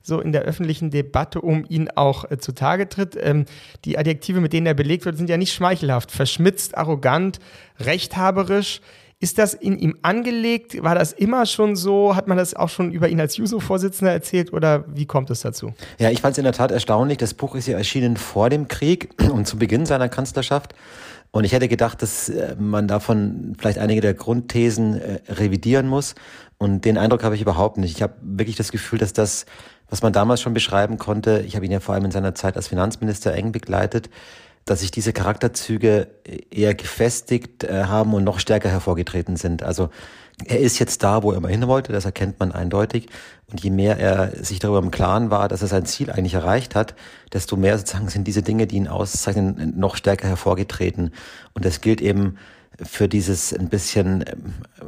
so 0.00 0.20
in 0.20 0.32
der 0.32 0.42
öffentlichen 0.42 0.90
Debatte 0.90 1.40
um 1.40 1.64
ihn 1.68 1.90
auch 1.94 2.30
äh, 2.30 2.38
zutage 2.38 2.88
tritt. 2.88 3.16
Ähm, 3.20 3.46
die 3.84 3.98
Adjektive, 3.98 4.40
mit 4.40 4.52
denen 4.52 4.66
er 4.66 4.74
belegt 4.74 5.04
wird, 5.04 5.16
sind 5.16 5.28
ja 5.28 5.36
nicht 5.36 5.52
schmeichelhaft. 5.52 6.12
Verschmitzt, 6.12 6.76
arrogant, 6.76 7.40
rechthaberisch. 7.80 8.80
Ist 9.24 9.38
das 9.38 9.54
in 9.54 9.78
ihm 9.78 9.96
angelegt? 10.02 10.82
War 10.82 10.94
das 10.94 11.14
immer 11.14 11.46
schon 11.46 11.76
so? 11.76 12.14
Hat 12.14 12.28
man 12.28 12.36
das 12.36 12.52
auch 12.52 12.68
schon 12.68 12.92
über 12.92 13.08
ihn 13.08 13.18
als 13.22 13.38
Juso-Vorsitzender 13.38 14.12
erzählt 14.12 14.52
oder 14.52 14.84
wie 14.86 15.06
kommt 15.06 15.30
es 15.30 15.40
dazu? 15.40 15.72
Ja, 15.98 16.10
ich 16.10 16.20
fand 16.20 16.32
es 16.32 16.38
in 16.38 16.44
der 16.44 16.52
Tat 16.52 16.70
erstaunlich. 16.70 17.16
Das 17.16 17.32
Buch 17.32 17.54
ist 17.54 17.66
ja 17.66 17.78
erschienen 17.78 18.18
vor 18.18 18.50
dem 18.50 18.68
Krieg 18.68 19.14
und 19.32 19.46
zu 19.46 19.56
Beginn 19.56 19.86
seiner 19.86 20.10
Kanzlerschaft. 20.10 20.74
Und 21.30 21.44
ich 21.44 21.52
hätte 21.52 21.68
gedacht, 21.68 22.02
dass 22.02 22.28
äh, 22.28 22.54
man 22.58 22.86
davon 22.86 23.54
vielleicht 23.58 23.78
einige 23.78 24.02
der 24.02 24.12
Grundthesen 24.12 25.00
äh, 25.00 25.20
revidieren 25.32 25.88
muss. 25.88 26.16
Und 26.58 26.84
den 26.84 26.98
Eindruck 26.98 27.24
habe 27.24 27.34
ich 27.34 27.40
überhaupt 27.40 27.78
nicht. 27.78 27.96
Ich 27.96 28.02
habe 28.02 28.12
wirklich 28.20 28.56
das 28.56 28.72
Gefühl, 28.72 28.98
dass 28.98 29.14
das, 29.14 29.46
was 29.88 30.02
man 30.02 30.12
damals 30.12 30.42
schon 30.42 30.52
beschreiben 30.52 30.98
konnte, 30.98 31.42
ich 31.46 31.56
habe 31.56 31.64
ihn 31.64 31.72
ja 31.72 31.80
vor 31.80 31.94
allem 31.94 32.04
in 32.04 32.10
seiner 32.10 32.34
Zeit 32.34 32.58
als 32.58 32.68
Finanzminister 32.68 33.32
eng 33.32 33.52
begleitet, 33.52 34.10
dass 34.64 34.80
sich 34.80 34.90
diese 34.90 35.12
Charakterzüge 35.12 36.08
eher 36.50 36.74
gefestigt 36.74 37.64
äh, 37.64 37.84
haben 37.84 38.14
und 38.14 38.24
noch 38.24 38.38
stärker 38.38 38.70
hervorgetreten 38.70 39.36
sind. 39.36 39.62
Also 39.62 39.90
er 40.46 40.58
ist 40.58 40.78
jetzt 40.78 41.02
da, 41.02 41.22
wo 41.22 41.30
er 41.30 41.36
immer 41.36 41.48
hin 41.48 41.66
wollte, 41.68 41.92
das 41.92 42.06
erkennt 42.06 42.40
man 42.40 42.50
eindeutig. 42.50 43.08
Und 43.50 43.62
je 43.62 43.70
mehr 43.70 43.98
er 43.98 44.44
sich 44.44 44.58
darüber 44.58 44.80
im 44.80 44.90
Klaren 44.90 45.30
war, 45.30 45.48
dass 45.48 45.62
er 45.62 45.68
sein 45.68 45.86
Ziel 45.86 46.10
eigentlich 46.10 46.34
erreicht 46.34 46.74
hat, 46.74 46.94
desto 47.32 47.56
mehr 47.56 47.78
sozusagen 47.78 48.08
sind 48.08 48.26
diese 48.26 48.42
Dinge, 48.42 48.66
die 48.66 48.76
ihn 48.76 48.88
auszeichnen, 48.88 49.74
noch 49.76 49.96
stärker 49.96 50.26
hervorgetreten. 50.26 51.12
Und 51.52 51.64
das 51.64 51.80
gilt 51.80 52.00
eben 52.00 52.36
für 52.82 53.08
dieses 53.08 53.52
ein 53.52 53.68
bisschen 53.68 54.24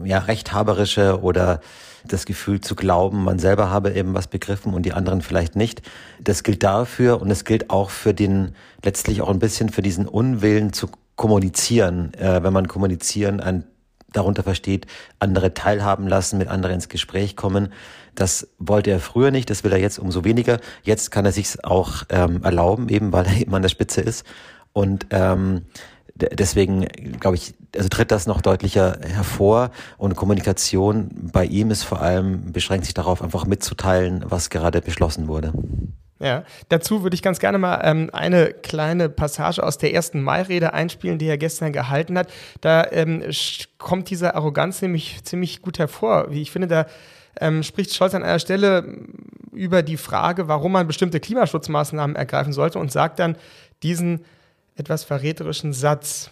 ja 0.05 0.19
rechthaberische 0.19 1.21
oder 1.21 1.61
das 2.05 2.27
Gefühl 2.27 2.61
zu 2.61 2.75
glauben, 2.75 3.25
man 3.25 3.39
selber 3.39 3.71
habe 3.71 3.93
eben 3.93 4.15
was 4.15 4.29
begriffen 4.29 4.75
und 4.75 4.85
die 4.85 4.93
anderen 4.93 5.23
vielleicht 5.23 5.57
nicht. 5.57 5.83
Das 6.21 6.43
gilt 6.43 6.63
dafür 6.63 7.21
und 7.21 7.31
es 7.31 7.45
gilt 7.45 7.71
auch 7.71 7.91
für 7.91 8.15
den 8.15 8.53
letztlich 8.85 9.23
auch 9.23 9.29
ein 9.29 9.39
bisschen 9.39 9.69
für 9.69 9.83
diesen 9.83 10.07
Unwillen 10.07 10.73
zu 10.73 10.89
kommunizieren, 11.17 12.15
äh, 12.15 12.43
wenn 12.43 12.53
man 12.53 12.69
kommunizieren 12.69 13.41
ein 13.41 13.65
darunter 14.13 14.43
versteht, 14.43 14.87
andere 15.19 15.53
teilhaben 15.53 16.09
lassen, 16.09 16.39
mit 16.39 16.49
anderen 16.49 16.77
ins 16.77 16.89
Gespräch 16.89 17.37
kommen. 17.37 17.73
Das 18.15 18.49
wollte 18.59 18.91
er 18.91 19.01
früher 19.01 19.31
nicht, 19.31 19.51
das 19.51 19.63
will 19.63 19.73
er 19.73 19.79
jetzt 19.79 19.99
umso 19.99 20.25
weniger. 20.25 20.59
Jetzt 20.83 21.11
kann 21.11 21.27
er 21.27 21.33
sich 21.33 21.65
auch 21.65 22.05
ähm, 22.09 22.43
erlauben, 22.43 22.89
eben 22.89 23.13
weil 23.13 23.27
er 23.27 23.37
eben 23.37 23.55
an 23.55 23.63
der 23.63 23.69
Spitze 23.69 24.01
ist. 24.01 24.25
Und 24.73 25.07
ähm, 25.11 25.63
deswegen 26.17 26.87
glaube 27.21 27.37
ich, 27.37 27.55
also 27.77 27.89
tritt 27.89 28.11
das 28.11 28.27
noch 28.27 28.41
deutlicher 28.41 28.99
hervor 29.03 29.71
und 29.99 30.17
Kommunikation 30.17 31.11
bei 31.33 31.45
ihm 31.45 31.71
ist 31.71 31.83
vor 31.83 32.01
allem, 32.01 32.53
beschränkt 32.53 32.87
sich 32.87 32.95
darauf, 32.95 33.23
einfach 33.23 33.47
mitzuteilen, 33.47 34.25
was 34.29 34.51
gerade 34.51 34.81
beschlossen 34.81 35.29
wurde. 35.29 35.53
Ja, 36.19 36.45
dazu 36.71 37.03
würde 37.03 37.15
ich 37.15 37.23
ganz 37.23 37.41
gerne 37.41 37.59
mal 37.59 37.81
ähm, 37.85 38.09
eine 38.13 38.53
kleine 38.53 39.11
Passage 39.11 39.63
aus 39.63 39.77
der 39.77 39.93
ersten 39.93 40.23
Mai-Rede 40.23 40.73
einspielen, 40.73 41.19
die 41.19 41.27
er 41.27 41.37
gestern 41.37 41.75
gehalten 41.75 42.17
hat. 42.17 42.33
Da 42.63 42.87
ähm, 42.91 43.23
kommt 43.77 44.09
diese 44.09 44.35
Arroganz 44.35 44.81
nämlich 44.81 45.23
ziemlich 45.25 45.61
gut 45.61 45.79
hervor. 45.79 46.31
Wie 46.31 46.41
ich 46.41 46.51
finde, 46.51 46.69
da 46.69 46.87
ähm, 47.39 47.63
spricht 47.63 47.95
Scholz 47.95 48.15
an 48.15 48.23
einer 48.23 48.39
Stelle 48.39 49.05
über 49.53 49.83
die 49.83 49.99
Frage, 49.99 50.49
warum 50.49 50.73
man 50.73 50.87
bestimmte 50.87 51.21
Klimaschutzmaßnahmen 51.21 52.17
ergreifen 52.17 52.55
sollte 52.55 52.79
und 52.79 52.91
sagt 52.91 53.19
dann 53.19 53.37
diesen 53.83 54.25
etwas 54.77 55.05
verräterischen 55.05 55.73
Satz. 55.73 56.31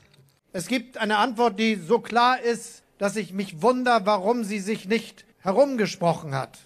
Es 0.52 0.68
gibt 0.68 0.98
eine 0.98 1.18
Antwort, 1.18 1.58
die 1.58 1.76
so 1.76 1.98
klar 1.98 2.40
ist, 2.40 2.82
dass 2.98 3.16
ich 3.16 3.32
mich 3.32 3.60
wundere, 3.60 4.02
warum 4.04 4.44
sie 4.44 4.60
sich 4.60 4.86
nicht 4.86 5.24
herumgesprochen 5.40 6.34
hat. 6.34 6.58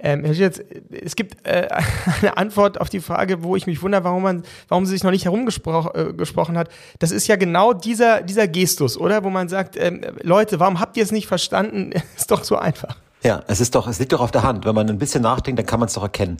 Ähm, 0.00 0.24
Herr 0.24 0.34
Schitz, 0.34 0.60
es 0.90 1.16
gibt 1.16 1.44
äh, 1.46 1.68
eine 2.20 2.36
Antwort 2.36 2.80
auf 2.80 2.88
die 2.88 3.00
Frage, 3.00 3.42
wo 3.42 3.56
ich 3.56 3.66
mich 3.66 3.82
wundere, 3.82 4.04
warum 4.04 4.22
man, 4.22 4.44
warum 4.68 4.86
sie 4.86 4.92
sich 4.92 5.02
noch 5.02 5.10
nicht 5.10 5.24
herumgesprochen 5.24 6.54
äh, 6.54 6.58
hat. 6.58 6.68
Das 7.00 7.10
ist 7.10 7.26
ja 7.26 7.36
genau 7.36 7.72
dieser, 7.72 8.22
dieser 8.22 8.46
Gestus, 8.46 8.96
oder? 8.96 9.24
Wo 9.24 9.30
man 9.30 9.48
sagt, 9.48 9.76
ähm, 9.76 10.02
Leute, 10.22 10.60
warum 10.60 10.78
habt 10.78 10.96
ihr 10.96 11.02
es 11.02 11.10
nicht 11.10 11.26
verstanden? 11.26 11.92
ist 12.16 12.30
doch 12.30 12.44
so 12.44 12.56
einfach. 12.56 12.96
Ja, 13.24 13.42
es 13.48 13.60
ist 13.60 13.74
doch, 13.74 13.88
es 13.88 13.98
liegt 13.98 14.12
doch 14.12 14.20
auf 14.20 14.30
der 14.30 14.44
Hand. 14.44 14.64
Wenn 14.64 14.76
man 14.76 14.88
ein 14.88 14.98
bisschen 14.98 15.22
nachdenkt, 15.22 15.58
dann 15.58 15.66
kann 15.66 15.80
man 15.80 15.88
es 15.88 15.94
doch 15.94 16.04
erkennen. 16.04 16.36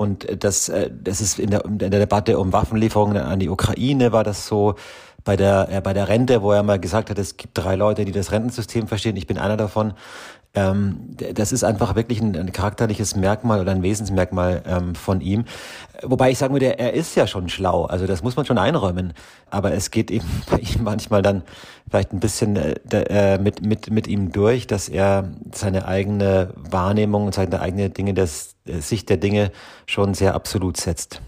Und 0.00 0.24
äh, 0.24 0.36
das, 0.38 0.70
äh, 0.70 0.90
das 0.90 1.20
ist 1.20 1.38
in 1.38 1.50
der, 1.50 1.66
in 1.66 1.78
der 1.78 1.90
Debatte 1.90 2.38
um 2.38 2.54
Waffenlieferungen 2.54 3.18
an 3.18 3.38
die 3.38 3.50
Ukraine 3.50 4.12
war 4.12 4.24
das 4.24 4.46
so. 4.46 4.76
Bei 5.24 5.36
der, 5.36 5.68
äh, 5.70 5.80
bei 5.80 5.92
der 5.92 6.08
Rente, 6.08 6.42
wo 6.42 6.52
er 6.52 6.62
mal 6.62 6.78
gesagt 6.78 7.10
hat, 7.10 7.18
es 7.18 7.36
gibt 7.36 7.56
drei 7.56 7.76
Leute, 7.76 8.04
die 8.04 8.12
das 8.12 8.32
Rentensystem 8.32 8.88
verstehen. 8.88 9.16
Ich 9.16 9.26
bin 9.26 9.38
einer 9.38 9.56
davon. 9.56 9.94
Ähm, 10.52 11.14
das 11.34 11.52
ist 11.52 11.62
einfach 11.62 11.94
wirklich 11.94 12.20
ein, 12.20 12.36
ein, 12.36 12.52
charakterliches 12.52 13.14
Merkmal 13.14 13.60
oder 13.60 13.70
ein 13.70 13.84
Wesensmerkmal 13.84 14.62
ähm, 14.66 14.96
von 14.96 15.20
ihm. 15.20 15.44
Wobei 16.02 16.32
ich 16.32 16.38
sagen 16.38 16.54
würde, 16.54 16.76
er 16.76 16.92
ist 16.92 17.14
ja 17.14 17.28
schon 17.28 17.48
schlau, 17.48 17.84
also 17.84 18.06
das 18.08 18.24
muss 18.24 18.34
man 18.34 18.46
schon 18.46 18.58
einräumen. 18.58 19.12
Aber 19.48 19.72
es 19.72 19.92
geht 19.92 20.10
eben 20.10 20.26
bei 20.50 20.58
ihm 20.58 20.82
manchmal 20.82 21.22
dann 21.22 21.42
vielleicht 21.88 22.12
ein 22.12 22.18
bisschen 22.18 22.56
äh, 22.56 22.74
äh, 22.90 23.38
mit, 23.38 23.64
mit, 23.64 23.90
mit 23.90 24.08
ihm 24.08 24.32
durch, 24.32 24.66
dass 24.66 24.88
er 24.88 25.30
seine 25.52 25.86
eigene 25.86 26.52
Wahrnehmung 26.56 27.26
und 27.26 27.34
seine 27.34 27.60
eigene 27.60 27.90
Dinge, 27.90 28.14
das, 28.14 28.56
äh, 28.66 28.80
Sicht 28.80 29.08
der 29.08 29.18
Dinge 29.18 29.52
schon 29.86 30.14
sehr 30.14 30.34
absolut 30.34 30.76
setzt. 30.78 31.20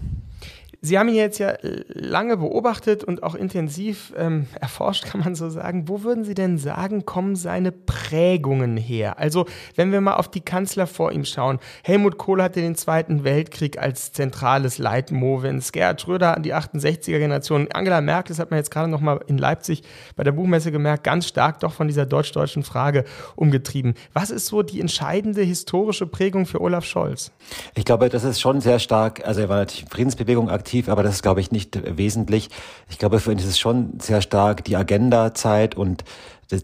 Sie 0.85 0.99
haben 0.99 1.07
ihn 1.07 1.15
jetzt 1.15 1.37
ja 1.39 1.53
lange 1.87 2.35
beobachtet 2.35 3.05
und 3.05 3.23
auch 3.23 3.35
intensiv 3.35 4.13
ähm, 4.17 4.47
erforscht, 4.59 5.05
kann 5.05 5.21
man 5.21 5.33
so 5.33 5.49
sagen. 5.49 5.87
Wo 5.87 6.03
würden 6.03 6.25
Sie 6.25 6.33
denn 6.33 6.57
sagen, 6.57 7.05
kommen 7.05 7.37
seine 7.37 7.71
Prägungen 7.71 8.75
her? 8.75 9.17
Also, 9.17 9.45
wenn 9.77 9.93
wir 9.93 10.01
mal 10.01 10.15
auf 10.15 10.29
die 10.29 10.41
Kanzler 10.41 10.85
vor 10.85 11.13
ihm 11.13 11.23
schauen. 11.23 11.59
Helmut 11.85 12.17
Kohl 12.17 12.43
hatte 12.43 12.59
den 12.59 12.75
Zweiten 12.75 13.23
Weltkrieg 13.23 13.79
als 13.79 14.11
zentrales 14.11 14.77
Leitmovens. 14.77 15.71
Gerhard 15.71 16.01
Schröder 16.01 16.35
an 16.35 16.43
die 16.43 16.53
68er-Generation. 16.53 17.69
Angela 17.71 18.01
Merkel, 18.01 18.33
das 18.35 18.39
hat 18.39 18.51
man 18.51 18.57
jetzt 18.57 18.69
gerade 18.69 18.89
noch 18.89 18.99
mal 18.99 19.21
in 19.27 19.37
Leipzig 19.37 19.83
bei 20.17 20.25
der 20.25 20.33
Buchmesse 20.33 20.73
gemerkt, 20.73 21.05
ganz 21.05 21.27
stark 21.27 21.61
doch 21.61 21.71
von 21.71 21.87
dieser 21.87 22.05
deutsch-deutschen 22.05 22.63
Frage 22.63 23.05
umgetrieben. 23.37 23.93
Was 24.11 24.31
ist 24.31 24.47
so 24.47 24.63
die 24.63 24.81
entscheidende 24.81 25.43
historische 25.43 26.07
Prägung 26.07 26.45
für 26.45 26.59
Olaf 26.59 26.83
Scholz? 26.83 27.31
Ich 27.73 27.85
glaube, 27.85 28.09
das 28.09 28.25
ist 28.25 28.41
schon 28.41 28.59
sehr 28.59 28.79
stark. 28.79 29.25
Also, 29.25 29.39
er 29.39 29.47
war 29.47 29.59
natürlich 29.59 29.89
Friedensbewegung 29.89 30.49
aktiv 30.49 30.72
aktiv, 30.73 30.89
aber 30.89 31.03
das 31.03 31.15
ist, 31.15 31.21
glaube 31.21 31.39
ich, 31.39 31.51
nicht 31.51 31.97
wesentlich. 31.97 32.49
Ich 32.89 32.97
glaube, 32.97 33.19
für 33.19 33.31
ihn 33.31 33.37
ist 33.37 33.45
es 33.45 33.59
schon 33.59 33.99
sehr 33.99 34.21
stark 34.21 34.63
die 34.63 34.75
Agenda-Zeit 34.75 35.75
und 35.75 36.03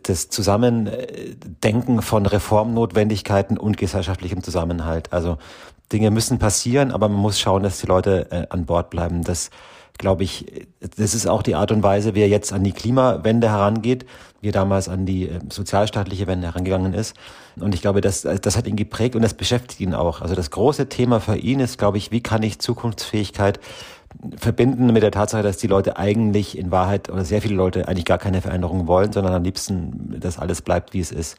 das 0.03 0.29
Zusammendenken 0.29 2.01
von 2.01 2.25
Reformnotwendigkeiten 2.25 3.57
und 3.57 3.77
gesellschaftlichem 3.77 4.43
Zusammenhalt. 4.43 5.13
Also 5.13 5.37
Dinge 5.91 6.11
müssen 6.11 6.39
passieren, 6.39 6.91
aber 6.91 7.07
man 7.07 7.19
muss 7.19 7.39
schauen, 7.39 7.63
dass 7.63 7.79
die 7.79 7.87
Leute 7.87 8.31
äh, 8.31 8.47
an 8.49 8.65
Bord 8.65 8.89
bleiben. 8.89 9.23
Das 9.23 9.51
glaube 9.99 10.23
ich, 10.23 10.67
das 10.97 11.13
ist 11.13 11.27
auch 11.27 11.43
die 11.43 11.55
Art 11.55 11.71
und 11.71 11.83
Weise, 11.83 12.15
wie 12.15 12.21
er 12.21 12.29
jetzt 12.29 12.53
an 12.53 12.63
die 12.63 12.71
Klimawende 12.71 13.49
herangeht, 13.49 14.05
wie 14.41 14.49
er 14.49 14.53
damals 14.53 14.89
an 14.89 15.05
die 15.05 15.29
äh, 15.29 15.39
sozialstaatliche 15.51 16.25
Wende 16.25 16.47
herangegangen 16.47 16.93
ist. 16.93 17.15
Und 17.59 17.75
ich 17.75 17.81
glaube, 17.81 18.01
das, 18.01 18.21
das 18.21 18.57
hat 18.57 18.65
ihn 18.65 18.75
geprägt 18.75 19.15
und 19.15 19.21
das 19.21 19.33
beschäftigt 19.33 19.81
ihn 19.81 19.93
auch. 19.93 20.21
Also 20.21 20.35
das 20.35 20.51
große 20.51 20.89
Thema 20.89 21.19
für 21.19 21.35
ihn 21.35 21.59
ist, 21.59 21.77
glaube 21.77 21.97
ich, 21.97 22.11
wie 22.11 22.21
kann 22.21 22.41
ich 22.43 22.59
Zukunftsfähigkeit 22.59 23.59
verbinden 24.37 24.91
mit 24.91 25.03
der 25.03 25.11
Tatsache, 25.11 25.43
dass 25.43 25.57
die 25.57 25.67
Leute 25.67 25.97
eigentlich 25.97 26.57
in 26.57 26.71
Wahrheit 26.71 27.09
oder 27.09 27.25
sehr 27.25 27.41
viele 27.41 27.55
Leute 27.55 27.87
eigentlich 27.87 28.05
gar 28.05 28.17
keine 28.17 28.41
Veränderung 28.41 28.87
wollen, 28.87 29.13
sondern 29.13 29.33
am 29.33 29.43
liebsten, 29.43 30.19
dass 30.19 30.39
alles 30.39 30.61
bleibt, 30.61 30.93
wie 30.93 30.99
es 30.99 31.11
ist. 31.11 31.37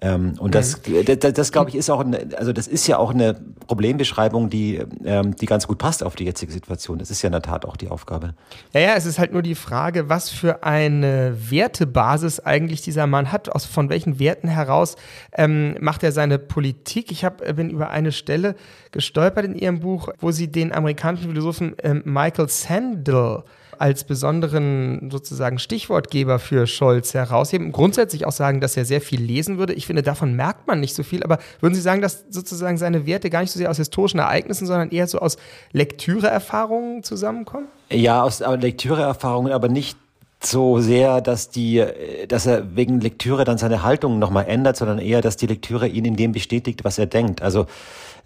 Ähm, 0.00 0.34
und 0.38 0.54
das, 0.54 0.80
mhm. 0.86 1.04
das, 1.04 1.32
das 1.32 1.52
glaube 1.52 1.70
ich, 1.70 1.76
ist 1.76 1.90
auch, 1.90 2.00
eine, 2.00 2.28
also 2.36 2.52
das 2.52 2.68
ist 2.68 2.86
ja 2.86 2.98
auch 2.98 3.10
eine 3.10 3.34
Problembeschreibung, 3.66 4.48
die, 4.48 4.80
ähm, 5.04 5.34
die 5.34 5.46
ganz 5.46 5.66
gut 5.66 5.78
passt 5.78 6.04
auf 6.04 6.14
die 6.14 6.24
jetzige 6.24 6.52
Situation. 6.52 6.98
Das 6.98 7.10
ist 7.10 7.20
ja 7.22 7.28
in 7.28 7.32
der 7.32 7.42
Tat 7.42 7.64
auch 7.64 7.76
die 7.76 7.88
Aufgabe. 7.88 8.34
Ja, 8.72 8.80
ja, 8.80 8.94
es 8.94 9.06
ist 9.06 9.18
halt 9.18 9.32
nur 9.32 9.42
die 9.42 9.56
Frage, 9.56 10.08
was 10.08 10.30
für 10.30 10.62
eine 10.62 11.36
Wertebasis 11.50 12.38
eigentlich 12.40 12.82
dieser 12.82 13.06
Mann 13.06 13.32
hat, 13.32 13.48
aus 13.48 13.64
von 13.64 13.88
welchen 13.88 14.20
Werten 14.20 14.48
heraus 14.48 14.96
ähm, 15.32 15.76
macht 15.80 16.04
er 16.04 16.12
seine 16.12 16.38
Politik. 16.38 17.10
Ich 17.10 17.24
hab, 17.24 17.38
bin 17.56 17.70
über 17.70 17.90
eine 17.90 18.12
Stelle 18.12 18.54
gestolpert 18.92 19.44
in 19.44 19.54
Ihrem 19.54 19.80
Buch, 19.80 20.10
wo 20.20 20.30
Sie 20.30 20.48
den 20.48 20.72
amerikanischen 20.72 21.28
Philosophen 21.28 21.74
ähm, 21.82 22.02
Michael 22.04 22.48
Sandel 22.48 23.42
als 23.80 24.04
besonderen 24.04 25.10
sozusagen 25.10 25.58
Stichwortgeber 25.58 26.38
für 26.38 26.66
Scholz 26.66 27.14
herausheben. 27.14 27.72
Grundsätzlich 27.72 28.26
auch 28.26 28.32
sagen, 28.32 28.60
dass 28.60 28.76
er 28.76 28.84
sehr 28.84 29.00
viel 29.00 29.22
lesen 29.22 29.58
würde. 29.58 29.72
Ich 29.72 29.86
finde, 29.86 30.02
davon 30.02 30.34
merkt 30.34 30.66
man 30.66 30.80
nicht 30.80 30.94
so 30.94 31.02
viel. 31.02 31.22
Aber 31.22 31.38
würden 31.60 31.74
Sie 31.74 31.80
sagen, 31.80 32.02
dass 32.02 32.24
sozusagen 32.30 32.78
seine 32.78 33.06
Werte 33.06 33.30
gar 33.30 33.40
nicht 33.40 33.50
so 33.50 33.58
sehr 33.58 33.70
aus 33.70 33.76
historischen 33.76 34.18
Ereignissen, 34.18 34.66
sondern 34.66 34.90
eher 34.90 35.06
so 35.06 35.18
aus 35.18 35.36
Lektüreerfahrungen 35.72 37.02
zusammenkommen? 37.02 37.66
Ja, 37.90 38.22
aus 38.22 38.40
Lektüreerfahrungen, 38.40 39.52
aber 39.52 39.68
nicht 39.68 39.96
so 40.40 40.78
sehr, 40.78 41.20
dass 41.20 41.50
die, 41.50 41.84
dass 42.28 42.46
er 42.46 42.76
wegen 42.76 43.00
Lektüre 43.00 43.44
dann 43.44 43.58
seine 43.58 43.82
Haltung 43.82 44.20
nochmal 44.20 44.46
ändert, 44.46 44.76
sondern 44.76 45.00
eher, 45.00 45.20
dass 45.20 45.36
die 45.36 45.46
Lektüre 45.46 45.88
ihn 45.88 46.04
in 46.04 46.14
dem 46.14 46.30
bestätigt, 46.32 46.84
was 46.84 46.98
er 46.98 47.06
denkt. 47.06 47.42
Also 47.42 47.66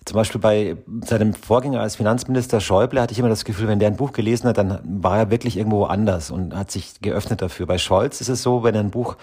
zum 0.04 0.16
Beispiel 0.16 0.40
bei 0.40 0.76
seinem 1.04 1.34
Vorgänger 1.34 1.80
als 1.80 1.96
Finanzminister 1.96 2.60
Schäuble 2.60 3.00
hatte 3.00 3.12
ich 3.12 3.18
immer 3.18 3.28
das 3.28 3.44
Gefühl, 3.44 3.68
wenn 3.68 3.78
der 3.78 3.88
ein 3.88 3.96
Buch 3.96 4.12
gelesen 4.12 4.48
hat, 4.48 4.58
dann 4.58 4.80
war 4.84 5.18
er 5.18 5.30
wirklich 5.30 5.56
irgendwo 5.56 5.84
anders 5.84 6.30
und 6.30 6.56
hat 6.56 6.70
sich 6.70 7.00
geöffnet 7.00 7.40
dafür. 7.40 7.66
Bei 7.66 7.78
Scholz 7.78 8.20
ist 8.20 8.28
es 8.28 8.42
so, 8.42 8.64
wenn 8.64 8.74
er 8.74 8.80
ein 8.80 8.90
Buch 8.90 9.16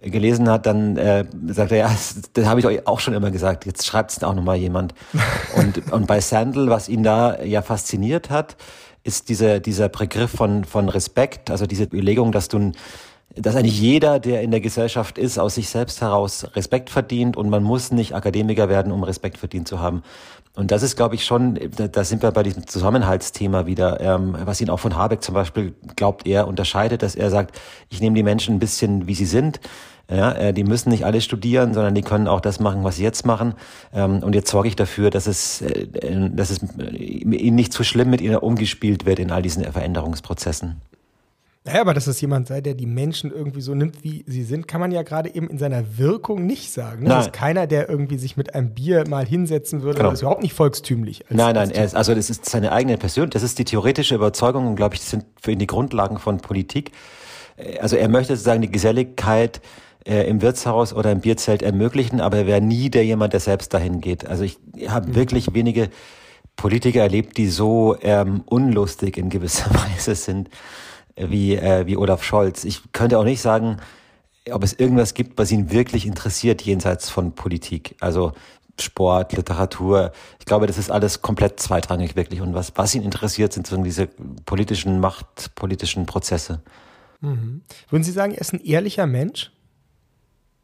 gelesen 0.00 0.48
hat, 0.48 0.66
dann 0.66 0.96
äh, 0.96 1.24
sagt 1.48 1.72
er, 1.72 1.78
ja, 1.78 1.96
das 2.34 2.46
habe 2.46 2.60
ich 2.60 2.66
euch 2.66 2.86
auch 2.86 3.00
schon 3.00 3.14
immer 3.14 3.30
gesagt, 3.30 3.66
jetzt 3.66 3.86
schreibt 3.86 4.12
es 4.12 4.22
auch 4.22 4.34
nochmal 4.34 4.56
jemand. 4.56 4.94
und, 5.56 5.92
und 5.92 6.06
bei 6.06 6.20
Sandel, 6.20 6.70
was 6.70 6.88
ihn 6.88 7.02
da 7.02 7.42
ja 7.42 7.62
fasziniert 7.62 8.30
hat, 8.30 8.56
ist 9.04 9.28
dieser, 9.28 9.60
dieser 9.60 9.88
Begriff 9.88 10.30
von, 10.30 10.64
von 10.64 10.88
Respekt, 10.88 11.50
also 11.50 11.66
diese 11.66 11.84
Überlegung, 11.84 12.32
dass 12.32 12.48
du 12.48 12.72
dass 13.34 13.56
eigentlich 13.56 13.80
jeder, 13.80 14.18
der 14.18 14.42
in 14.42 14.50
der 14.50 14.60
Gesellschaft 14.60 15.18
ist, 15.18 15.38
aus 15.38 15.56
sich 15.56 15.68
selbst 15.68 16.00
heraus 16.00 16.46
Respekt 16.54 16.90
verdient 16.90 17.36
und 17.36 17.50
man 17.50 17.62
muss 17.62 17.92
nicht 17.92 18.14
Akademiker 18.14 18.68
werden, 18.68 18.90
um 18.92 19.02
Respekt 19.04 19.38
verdient 19.38 19.68
zu 19.68 19.80
haben. 19.80 20.02
Und 20.54 20.72
das 20.72 20.82
ist, 20.82 20.96
glaube 20.96 21.14
ich, 21.14 21.24
schon, 21.24 21.56
da 21.76 22.02
sind 22.02 22.20
wir 22.20 22.32
bei 22.32 22.42
diesem 22.42 22.66
Zusammenhaltsthema 22.66 23.66
wieder, 23.66 24.00
ähm, 24.00 24.36
was 24.44 24.60
ihn 24.60 24.70
auch 24.70 24.80
von 24.80 24.96
Habeck 24.96 25.22
zum 25.22 25.34
Beispiel, 25.34 25.74
glaubt 25.94 26.26
er, 26.26 26.48
unterscheidet, 26.48 27.02
dass 27.02 27.14
er 27.14 27.30
sagt, 27.30 27.56
ich 27.90 28.00
nehme 28.00 28.16
die 28.16 28.24
Menschen 28.24 28.56
ein 28.56 28.58
bisschen, 28.58 29.06
wie 29.06 29.14
sie 29.14 29.24
sind. 29.24 29.60
Ja, 30.10 30.32
äh, 30.32 30.52
die 30.54 30.64
müssen 30.64 30.88
nicht 30.88 31.04
alle 31.04 31.20
studieren, 31.20 31.74
sondern 31.74 31.94
die 31.94 32.02
können 32.02 32.26
auch 32.26 32.40
das 32.40 32.58
machen, 32.60 32.82
was 32.82 32.96
sie 32.96 33.04
jetzt 33.04 33.26
machen. 33.26 33.54
Ähm, 33.92 34.22
und 34.22 34.34
jetzt 34.34 34.50
sorge 34.50 34.66
ich 34.66 34.74
dafür, 34.74 35.10
dass 35.10 35.26
es, 35.26 35.60
äh, 35.60 35.86
dass 36.30 36.50
es 36.50 36.60
ihnen 36.62 37.54
nicht 37.54 37.72
zu 37.72 37.84
schlimm 37.84 38.10
mit 38.10 38.20
ihnen 38.20 38.36
umgespielt 38.36 39.06
wird 39.06 39.18
in 39.18 39.30
all 39.30 39.42
diesen 39.42 39.62
Veränderungsprozessen. 39.64 40.80
Naja, 41.64 41.80
aber 41.82 41.92
dass 41.92 42.06
es 42.06 42.20
jemand 42.20 42.46
sei, 42.46 42.60
der 42.60 42.74
die 42.74 42.86
Menschen 42.86 43.30
irgendwie 43.30 43.60
so 43.60 43.74
nimmt, 43.74 44.02
wie 44.02 44.24
sie 44.26 44.42
sind, 44.42 44.68
kann 44.68 44.80
man 44.80 44.90
ja 44.90 45.02
gerade 45.02 45.34
eben 45.34 45.50
in 45.50 45.58
seiner 45.58 45.98
Wirkung 45.98 46.46
nicht 46.46 46.72
sagen. 46.72 47.02
Ne? 47.02 47.10
Das 47.10 47.26
ist 47.26 47.32
keiner, 47.32 47.66
der 47.66 47.88
irgendwie 47.88 48.16
sich 48.16 48.36
mit 48.36 48.54
einem 48.54 48.70
Bier 48.74 49.06
mal 49.08 49.26
hinsetzen 49.26 49.82
würde. 49.82 49.98
Genau. 49.98 50.10
Das 50.10 50.20
ist 50.20 50.22
überhaupt 50.22 50.42
nicht 50.42 50.54
volkstümlich. 50.54 51.24
Nein, 51.28 51.54
nein, 51.54 51.70
er 51.70 51.84
ist, 51.84 51.94
also 51.94 52.14
das 52.14 52.30
ist 52.30 52.46
seine 52.46 52.72
eigene 52.72 52.96
Persönlichkeit. 52.96 53.34
Das 53.34 53.42
ist 53.42 53.58
die 53.58 53.64
theoretische 53.64 54.14
Überzeugung 54.14 54.66
und 54.66 54.76
glaube 54.76 54.94
ich, 54.94 55.00
das 55.00 55.10
sind 55.10 55.26
für 55.40 55.52
ihn 55.52 55.58
die 55.58 55.66
Grundlagen 55.66 56.18
von 56.18 56.38
Politik. 56.38 56.92
äh, 57.56 57.78
also 57.80 57.96
er 57.96 58.08
möchte 58.08 58.34
sozusagen 58.34 58.62
die 58.62 58.70
Geselligkeit 58.70 59.60
äh, 60.06 60.22
im 60.28 60.40
Wirtshaus 60.40 60.94
oder 60.94 61.12
im 61.12 61.20
Bierzelt 61.20 61.62
ermöglichen, 61.62 62.20
aber 62.20 62.38
er 62.38 62.46
wäre 62.46 62.60
nie 62.62 62.88
der 62.88 63.04
jemand, 63.04 63.34
der 63.34 63.40
selbst 63.40 63.74
dahin 63.74 64.00
geht. 64.00 64.26
Also 64.26 64.44
ich 64.44 64.58
habe 64.86 65.08
mhm. 65.08 65.14
wirklich 65.16 65.52
wenige 65.52 65.90
Politiker 66.56 67.02
erlebt, 67.02 67.36
die 67.36 67.48
so 67.48 67.96
ähm, 68.00 68.42
unlustig 68.46 69.18
in 69.18 69.28
gewisser 69.28 69.70
Weise 69.74 70.14
sind 70.14 70.48
wie, 71.26 71.56
äh, 71.56 71.86
wie 71.86 71.96
Olaf 71.96 72.22
Scholz. 72.22 72.64
Ich 72.64 72.92
könnte 72.92 73.18
auch 73.18 73.24
nicht 73.24 73.40
sagen, 73.40 73.78
ob 74.50 74.62
es 74.64 74.72
irgendwas 74.72 75.14
gibt, 75.14 75.38
was 75.38 75.50
ihn 75.50 75.70
wirklich 75.70 76.06
interessiert 76.06 76.62
jenseits 76.62 77.10
von 77.10 77.34
Politik. 77.34 77.96
Also 78.00 78.32
Sport, 78.80 79.32
Literatur. 79.32 80.12
Ich 80.38 80.46
glaube, 80.46 80.66
das 80.66 80.78
ist 80.78 80.90
alles 80.90 81.22
komplett 81.22 81.60
zweitrangig 81.60 82.16
wirklich. 82.16 82.40
Und 82.40 82.54
was, 82.54 82.72
was 82.76 82.94
ihn 82.94 83.02
interessiert, 83.02 83.52
sind 83.52 83.66
so 83.66 83.76
diese 83.82 84.06
politischen 84.46 85.00
machtpolitischen 85.00 86.06
Prozesse. 86.06 86.62
Mhm. 87.20 87.62
Würden 87.90 88.04
Sie 88.04 88.12
sagen, 88.12 88.32
er 88.32 88.40
ist 88.40 88.52
ein 88.52 88.64
ehrlicher 88.64 89.06
Mensch? 89.06 89.50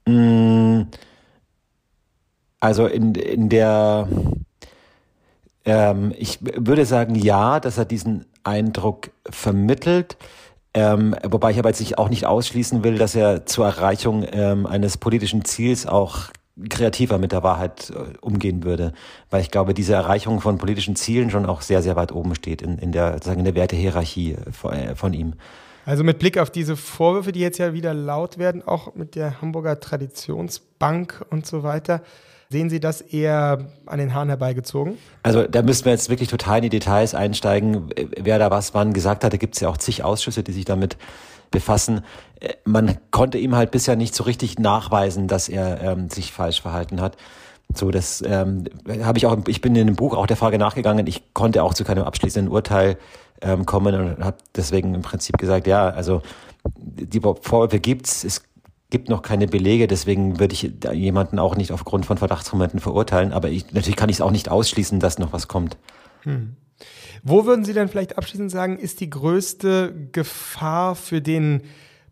Mm, 0.06 0.82
also 2.60 2.86
in, 2.86 3.14
in 3.14 3.48
der, 3.48 4.08
ähm, 5.64 6.14
ich 6.16 6.38
würde 6.40 6.86
sagen, 6.86 7.14
ja, 7.14 7.58
dass 7.60 7.78
er 7.78 7.84
diesen 7.84 8.26
Eindruck 8.44 9.11
vermittelt. 9.28 10.16
Ähm, 10.74 11.14
wobei 11.22 11.52
ich 11.52 11.59
aber 11.59 11.68
jetzt 11.70 11.98
auch 11.98 12.09
nicht 12.09 12.26
ausschließen 12.26 12.83
will, 12.83 12.98
dass 12.98 13.14
er 13.14 13.46
zur 13.46 13.66
Erreichung 13.66 14.26
ähm, 14.30 14.66
eines 14.66 14.96
politischen 14.96 15.44
Ziels 15.44 15.87
auch 15.87 16.30
kreativer 16.68 17.18
mit 17.18 17.33
der 17.33 17.42
Wahrheit 17.42 17.90
äh, 17.90 18.16
umgehen 18.20 18.64
würde, 18.64 18.92
weil 19.30 19.40
ich 19.40 19.50
glaube, 19.50 19.74
diese 19.74 19.94
Erreichung 19.94 20.40
von 20.40 20.59
politischen 20.59 20.96
Zielen 20.96 21.30
schon 21.30 21.46
auch 21.46 21.62
sehr, 21.62 21.83
sehr 21.83 21.96
weit 21.96 22.12
oben 22.12 22.35
steht 22.35 22.62
in, 22.62 22.78
in 22.78 22.92
der, 22.92 23.14
sozusagen 23.14 23.40
in 23.40 23.44
der 23.44 23.54
Wertehierarchie 23.54 24.37
von, 24.52 24.72
äh, 24.72 24.94
von 24.94 25.12
ihm. 25.12 25.35
Also 25.87 26.02
mit 26.02 26.18
Blick 26.18 26.38
auf 26.38 26.50
diese 26.50 26.76
Vorwürfe, 26.76 27.33
die 27.33 27.40
jetzt 27.40 27.59
ja 27.59 27.74
wieder 27.74 27.92
laut 27.92 28.38
werden, 28.38 28.62
auch 28.66 28.94
mit 28.94 29.16
der 29.16 29.40
Hamburger 29.42 29.80
Traditionsbank 29.80 31.24
und 31.30 31.46
so 31.46 31.62
weiter, 31.62 32.02
Sehen 32.54 32.70
Sie 32.70 32.78
das 32.78 33.00
eher 33.00 33.66
an 33.84 33.98
den 33.98 34.14
Haaren 34.14 34.28
herbeigezogen? 34.28 34.96
Also 35.24 35.42
da 35.42 35.62
müssten 35.62 35.86
wir 35.86 35.90
jetzt 35.90 36.08
wirklich 36.08 36.28
total 36.28 36.58
in 36.58 36.62
die 36.62 36.68
Details 36.68 37.12
einsteigen, 37.12 37.90
wer 38.16 38.38
da 38.38 38.48
was 38.52 38.74
wann 38.74 38.92
gesagt 38.92 39.24
hat. 39.24 39.32
Da 39.32 39.38
gibt 39.38 39.56
es 39.56 39.60
ja 39.60 39.68
auch 39.68 39.76
zig 39.76 40.04
Ausschüsse, 40.04 40.44
die 40.44 40.52
sich 40.52 40.64
damit 40.64 40.96
befassen. 41.50 42.04
Äh, 42.38 42.52
man 42.64 42.96
konnte 43.10 43.38
ihm 43.38 43.56
halt 43.56 43.72
bisher 43.72 43.96
nicht 43.96 44.14
so 44.14 44.22
richtig 44.22 44.56
nachweisen, 44.60 45.26
dass 45.26 45.48
er 45.48 45.82
ähm, 45.82 46.10
sich 46.10 46.30
falsch 46.30 46.62
verhalten 46.62 47.00
hat. 47.00 47.16
So, 47.74 47.90
das 47.90 48.22
ähm, 48.24 48.66
habe 49.02 49.18
ich 49.18 49.26
auch. 49.26 49.36
Ich 49.48 49.60
bin 49.60 49.74
in 49.74 49.88
dem 49.88 49.96
Buch 49.96 50.16
auch 50.16 50.28
der 50.28 50.36
Frage 50.36 50.56
nachgegangen. 50.56 51.08
Ich 51.08 51.34
konnte 51.34 51.60
auch 51.64 51.74
zu 51.74 51.82
keinem 51.82 52.04
abschließenden 52.04 52.52
Urteil 52.52 52.98
ähm, 53.42 53.66
kommen 53.66 53.96
und 53.96 54.24
habe 54.24 54.36
deswegen 54.54 54.94
im 54.94 55.02
Prinzip 55.02 55.38
gesagt, 55.38 55.66
ja, 55.66 55.88
also 55.88 56.22
die 56.78 57.18
Vorwürfe 57.18 57.80
gibt's. 57.80 58.22
Es 58.22 58.44
gibt 58.94 59.09
noch 59.09 59.22
keine 59.22 59.48
Belege, 59.48 59.88
deswegen 59.88 60.38
würde 60.38 60.54
ich 60.54 60.70
jemanden 60.92 61.40
auch 61.40 61.57
nicht 61.57 61.72
aufgrund 61.72 62.07
von 62.07 62.16
Verdachtsmomenten 62.16 62.78
verurteilen. 62.78 63.33
Aber 63.33 63.48
ich, 63.50 63.72
natürlich 63.72 63.96
kann 63.96 64.09
ich 64.09 64.18
es 64.18 64.20
auch 64.20 64.30
nicht 64.30 64.48
ausschließen, 64.48 65.00
dass 65.00 65.18
noch 65.18 65.33
was 65.33 65.48
kommt. 65.48 65.76
Hm. 66.22 66.54
Wo 67.24 67.44
würden 67.44 67.64
Sie 67.64 67.72
denn 67.72 67.88
vielleicht 67.88 68.16
abschließend 68.16 68.52
sagen, 68.52 68.78
ist 68.78 69.00
die 69.00 69.11
größte 69.11 70.11
Gefahr 70.12 70.94
für 70.94 71.20
den 71.20 71.62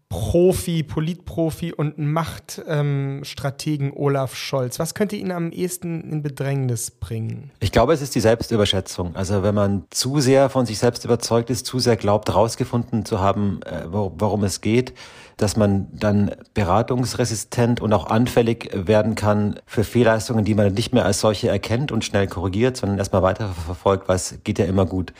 Profi, 0.08 0.82
Politprofi 0.82 1.72
und 1.72 1.98
Machtstrategen 1.98 3.86
ähm, 3.86 3.96
Olaf 3.96 4.34
Scholz? 4.34 4.80
Was 4.80 4.94
könnte 4.94 5.14
ihn 5.14 5.30
am 5.30 5.52
ehesten 5.52 6.00
in 6.10 6.22
Bedrängnis 6.22 6.90
bringen? 6.90 7.52
Ich 7.60 7.70
glaube, 7.70 7.92
es 7.92 8.02
ist 8.02 8.16
die 8.16 8.20
Selbstüberschätzung. 8.20 9.14
Also 9.14 9.44
wenn 9.44 9.54
man 9.54 9.84
zu 9.90 10.18
sehr 10.18 10.50
von 10.50 10.66
sich 10.66 10.80
selbst 10.80 11.04
überzeugt 11.04 11.48
ist, 11.48 11.64
zu 11.64 11.78
sehr 11.78 11.96
glaubt, 11.96 12.28
herausgefunden 12.28 13.04
zu 13.04 13.20
haben, 13.20 13.60
äh, 13.62 13.84
worum 13.86 14.42
es 14.42 14.60
geht, 14.60 14.94
dass 15.42 15.56
man 15.56 15.88
dann 15.92 16.30
beratungsresistent 16.54 17.80
und 17.80 17.92
auch 17.92 18.06
anfällig 18.06 18.70
werden 18.72 19.14
kann 19.16 19.56
für 19.66 19.84
Fehlleistungen, 19.84 20.44
die 20.44 20.54
man 20.54 20.72
nicht 20.72 20.94
mehr 20.94 21.04
als 21.04 21.20
solche 21.20 21.48
erkennt 21.48 21.90
und 21.90 22.04
schnell 22.04 22.28
korrigiert, 22.28 22.76
sondern 22.76 22.98
erstmal 22.98 23.22
weiter 23.22 23.48
verfolgt, 23.48 24.08
was 24.08 24.36
geht 24.44 24.58
ja 24.58 24.66
immer 24.66 24.86
gut. 24.86 25.12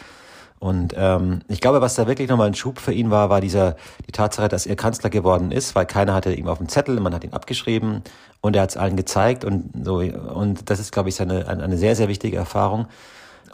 Und 0.62 0.94
ähm, 0.96 1.40
ich 1.48 1.60
glaube, 1.60 1.80
was 1.80 1.96
da 1.96 2.06
wirklich 2.06 2.28
nochmal 2.28 2.46
ein 2.46 2.54
Schub 2.54 2.78
für 2.78 2.92
ihn 2.92 3.10
war, 3.10 3.30
war 3.30 3.40
dieser 3.40 3.74
die 4.06 4.12
Tatsache, 4.12 4.46
dass 4.48 4.64
er 4.64 4.76
Kanzler 4.76 5.10
geworden 5.10 5.50
ist, 5.50 5.74
weil 5.74 5.86
keiner 5.86 6.14
hatte 6.14 6.32
ihm 6.32 6.46
auf 6.46 6.58
dem 6.58 6.68
Zettel, 6.68 7.00
man 7.00 7.12
hat 7.12 7.24
ihn 7.24 7.32
abgeschrieben 7.32 8.02
und 8.40 8.54
er 8.54 8.62
hat 8.62 8.70
es 8.70 8.76
allen 8.76 8.94
gezeigt 8.94 9.44
und 9.44 9.72
so 9.82 9.96
und 9.96 10.70
das 10.70 10.78
ist, 10.78 10.92
glaube 10.92 11.08
ich, 11.08 11.20
eine, 11.20 11.48
eine 11.48 11.76
sehr 11.76 11.96
sehr 11.96 12.06
wichtige 12.06 12.36
Erfahrung. 12.36 12.86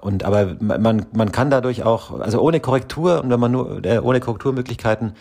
Und 0.02 0.22
aber 0.22 0.57
man 0.61 1.07
man 1.12 1.33
kann 1.33 1.48
dadurch 1.48 1.83
auch, 1.83 2.20
also 2.20 2.42
ohne 2.42 2.61
Korrektur 2.61 3.22
und 3.22 3.31
wenn 3.31 3.40
man 3.40 3.52
nur 3.52 3.83
äh, 3.87 4.00
ohne 4.00 4.20
Korrekturmöglichkeiten 4.20 5.14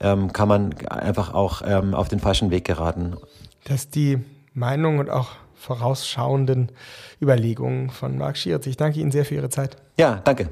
ähm, 0.00 0.32
kann 0.32 0.48
man 0.48 0.74
einfach 0.88 1.34
auch 1.34 1.62
ähm, 1.64 1.94
auf 1.94 2.08
den 2.08 2.20
falschen 2.20 2.50
Weg 2.50 2.64
geraten. 2.64 3.16
Dass 3.64 3.88
die 3.88 4.18
Meinung 4.52 4.98
und 4.98 5.10
auch 5.10 5.30
vorausschauenden 5.54 6.70
Überlegungen 7.20 7.90
von 7.90 8.18
Marc 8.18 8.36
Schierz. 8.36 8.66
Ich 8.66 8.76
danke 8.76 9.00
Ihnen 9.00 9.10
sehr 9.10 9.24
für 9.24 9.34
Ihre 9.34 9.48
Zeit. 9.48 9.76
Ja, 9.98 10.20
danke. 10.24 10.48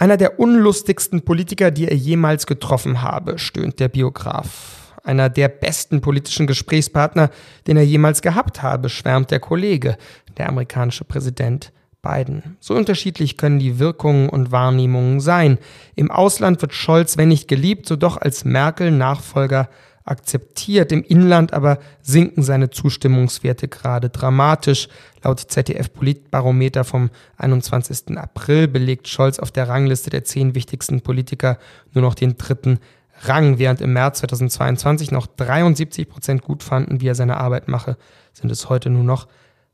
Einer 0.00 0.16
der 0.16 0.38
unlustigsten 0.38 1.22
Politiker, 1.22 1.70
die 1.70 1.88
er 1.88 1.96
jemals 1.96 2.46
getroffen 2.46 3.02
habe, 3.02 3.38
stöhnt 3.38 3.80
der 3.80 3.88
Biograf. 3.88 4.94
Einer 5.02 5.28
der 5.28 5.48
besten 5.48 6.00
politischen 6.00 6.46
Gesprächspartner, 6.46 7.30
den 7.66 7.76
er 7.76 7.84
jemals 7.84 8.22
gehabt 8.22 8.62
habe, 8.62 8.90
schwärmt 8.90 9.30
der 9.30 9.40
Kollege, 9.40 9.96
der 10.36 10.48
amerikanische 10.48 11.04
Präsident 11.04 11.72
Biden. 12.02 12.56
So 12.60 12.74
unterschiedlich 12.74 13.36
können 13.36 13.58
die 13.58 13.78
Wirkungen 13.78 14.28
und 14.28 14.52
Wahrnehmungen 14.52 15.20
sein. 15.20 15.58
Im 15.96 16.10
Ausland 16.10 16.62
wird 16.62 16.72
Scholz, 16.72 17.16
wenn 17.16 17.28
nicht 17.28 17.48
geliebt, 17.48 17.86
so 17.86 17.96
doch 17.96 18.16
als 18.16 18.44
Merkel-Nachfolger 18.44 19.68
akzeptiert. 20.08 20.90
Im 20.90 21.02
Inland 21.02 21.52
aber 21.52 21.78
sinken 22.02 22.42
seine 22.42 22.70
Zustimmungswerte 22.70 23.68
gerade 23.68 24.08
dramatisch. 24.08 24.88
Laut 25.22 25.40
ZDF-Politbarometer 25.40 26.84
vom 26.84 27.10
21. 27.36 28.16
April 28.16 28.68
belegt 28.68 29.08
Scholz 29.08 29.38
auf 29.38 29.50
der 29.50 29.68
Rangliste 29.68 30.10
der 30.10 30.24
zehn 30.24 30.54
wichtigsten 30.54 31.02
Politiker 31.02 31.58
nur 31.92 32.02
noch 32.02 32.14
den 32.14 32.36
dritten 32.36 32.78
Rang. 33.22 33.58
Während 33.58 33.80
im 33.80 33.92
März 33.92 34.20
2022 34.20 35.10
noch 35.10 35.26
73 35.26 36.08
Prozent 36.08 36.42
gut 36.42 36.62
fanden, 36.62 37.00
wie 37.00 37.08
er 37.08 37.14
seine 37.14 37.36
Arbeit 37.36 37.68
mache, 37.68 37.96
sind 38.32 38.50
es 38.50 38.68
heute 38.68 38.90
nur 38.90 39.04
noch 39.04 39.28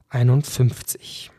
51. 0.09 1.31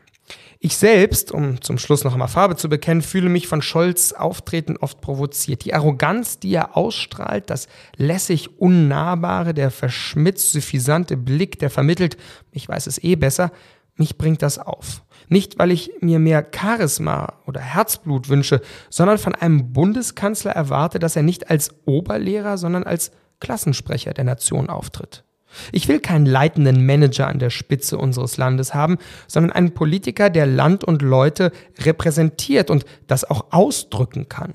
Ich 0.66 0.78
selbst, 0.78 1.32
um 1.32 1.62
zum 1.62 1.78
Schluss 1.78 2.04
noch 2.04 2.14
einmal 2.14 2.28
Farbe 2.28 2.56
zu 2.56 2.70
bekennen, 2.70 3.04
fühle 3.04 3.30
mich 3.30 3.48
von 3.48 3.62
Scholz 3.62 4.14
Auftreten 4.14 4.78
oft 4.78 5.00
provoziert. 5.00 5.64
Die 5.64 5.76
Arroganz, 5.76 6.40
die 6.40 6.56
er 6.56 6.76
ausstrahlt, 6.76 7.52
das 7.52 7.68
lässig 7.98 8.60
Unnahbare, 8.60 9.54
der 9.54 9.70
verschmitzt 9.70 10.54
suffisante 10.54 11.18
Blick, 11.18 11.60
der 11.60 11.70
vermittelt, 11.70 12.18
ich 12.52 12.68
weiß 12.68 12.88
es 12.88 12.98
eh 13.04 13.16
besser, 13.16 13.52
mich 13.96 14.18
bringt 14.18 14.42
das 14.42 14.58
auf. 14.58 15.04
Nicht, 15.30 15.60
weil 15.60 15.70
ich 15.70 15.92
mir 16.02 16.18
mehr 16.18 16.44
Charisma 16.52 17.34
oder 17.46 17.62
Herzblut 17.62 18.30
wünsche, 18.30 18.60
sondern 18.90 19.20
von 19.20 19.36
einem 19.36 19.72
Bundeskanzler 19.72 20.54
erwarte, 20.54 20.98
dass 20.98 21.16
er 21.16 21.22
nicht 21.22 21.52
als 21.52 21.76
Oberlehrer, 21.86 22.58
sondern 22.58 22.86
als 22.86 23.12
Klassensprecher 23.40 24.16
der 24.16 24.24
Nation 24.24 24.72
auftritt. 24.72 25.25
Ich 25.72 25.88
will 25.88 26.00
keinen 26.00 26.26
leitenden 26.26 26.86
Manager 26.86 27.28
an 27.28 27.40
der 27.40 27.50
Spitze 27.50 27.98
unseres 27.98 28.38
Landes 28.38 28.74
haben, 28.74 28.98
sondern 29.28 29.52
einen 29.52 29.74
Politiker, 29.74 30.30
der 30.30 30.46
Land 30.46 30.84
und 30.84 31.02
Leute 31.02 31.52
repräsentiert 31.80 32.70
und 32.70 32.86
das 33.08 33.24
auch 33.24 33.46
ausdrücken 33.52 34.30
kann. 34.30 34.54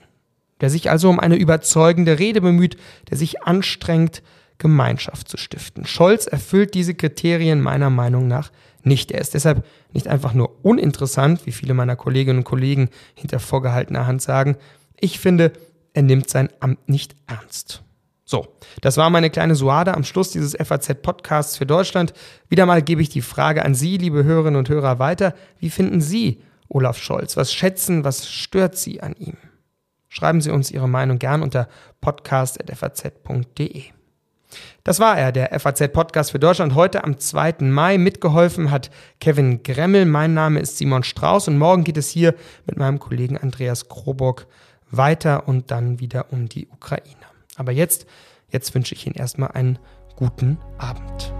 Der 0.60 0.70
sich 0.70 0.90
also 0.90 1.08
um 1.08 1.18
eine 1.20 1.36
überzeugende 1.36 2.18
Rede 2.18 2.40
bemüht, 2.40 2.76
der 3.08 3.16
sich 3.16 3.42
anstrengt, 3.42 4.22
Gemeinschaft 4.58 5.28
zu 5.28 5.38
stiften. 5.38 5.86
Scholz 5.86 6.26
erfüllt 6.26 6.74
diese 6.74 6.94
Kriterien 6.94 7.60
meiner 7.60 7.90
Meinung 7.90 8.28
nach 8.28 8.50
nicht. 8.82 9.10
Er 9.10 9.20
ist 9.20 9.34
deshalb 9.34 9.64
nicht 9.92 10.06
einfach 10.06 10.34
nur 10.34 10.64
uninteressant, 10.64 11.46
wie 11.46 11.52
viele 11.52 11.74
meiner 11.74 11.96
Kolleginnen 11.96 12.40
und 12.40 12.44
Kollegen 12.44 12.90
hinter 13.14 13.40
vorgehaltener 13.40 14.06
Hand 14.06 14.22
sagen. 14.22 14.56
Ich 15.00 15.18
finde, 15.18 15.52
er 15.94 16.02
nimmt 16.02 16.30
sein 16.30 16.50
Amt 16.60 16.88
nicht 16.88 17.16
ernst. 17.26 17.82
So, 18.30 18.46
das 18.80 18.96
war 18.96 19.10
meine 19.10 19.28
kleine 19.28 19.56
Suade 19.56 19.92
am 19.92 20.04
Schluss 20.04 20.30
dieses 20.30 20.54
FAZ-Podcasts 20.54 21.56
für 21.56 21.66
Deutschland. 21.66 22.12
Wieder 22.48 22.64
mal 22.64 22.80
gebe 22.80 23.02
ich 23.02 23.08
die 23.08 23.22
Frage 23.22 23.64
an 23.64 23.74
Sie, 23.74 23.96
liebe 23.96 24.22
Hörerinnen 24.22 24.56
und 24.56 24.68
Hörer, 24.68 25.00
weiter. 25.00 25.34
Wie 25.58 25.68
finden 25.68 26.00
Sie 26.00 26.40
Olaf 26.68 26.96
Scholz? 26.96 27.36
Was 27.36 27.52
schätzen, 27.52 28.04
was 28.04 28.30
stört 28.30 28.76
Sie 28.76 29.02
an 29.02 29.16
ihm? 29.18 29.36
Schreiben 30.08 30.40
Sie 30.40 30.52
uns 30.52 30.70
Ihre 30.70 30.88
Meinung 30.88 31.18
gern 31.18 31.42
unter 31.42 31.66
podcast.faz.de. 32.00 33.82
Das 34.84 35.00
war 35.00 35.18
er, 35.18 35.32
der 35.32 35.58
FAZ-Podcast 35.58 36.30
für 36.30 36.38
Deutschland, 36.38 36.76
heute 36.76 37.02
am 37.02 37.18
2. 37.18 37.54
Mai. 37.62 37.98
Mitgeholfen 37.98 38.70
hat 38.70 38.92
Kevin 39.18 39.64
Gremmel. 39.64 40.04
Mein 40.04 40.34
Name 40.34 40.60
ist 40.60 40.78
Simon 40.78 41.02
Strauß 41.02 41.48
und 41.48 41.58
morgen 41.58 41.82
geht 41.82 41.96
es 41.96 42.08
hier 42.08 42.36
mit 42.64 42.78
meinem 42.78 43.00
Kollegen 43.00 43.36
Andreas 43.38 43.88
Krobock 43.88 44.46
weiter 44.88 45.48
und 45.48 45.72
dann 45.72 45.98
wieder 45.98 46.32
um 46.32 46.48
die 46.48 46.68
Ukraine. 46.68 47.19
Aber 47.60 47.72
jetzt, 47.72 48.06
jetzt 48.50 48.74
wünsche 48.74 48.94
ich 48.94 49.06
Ihnen 49.06 49.16
erstmal 49.16 49.50
einen 49.50 49.78
guten 50.16 50.56
Abend. 50.78 51.34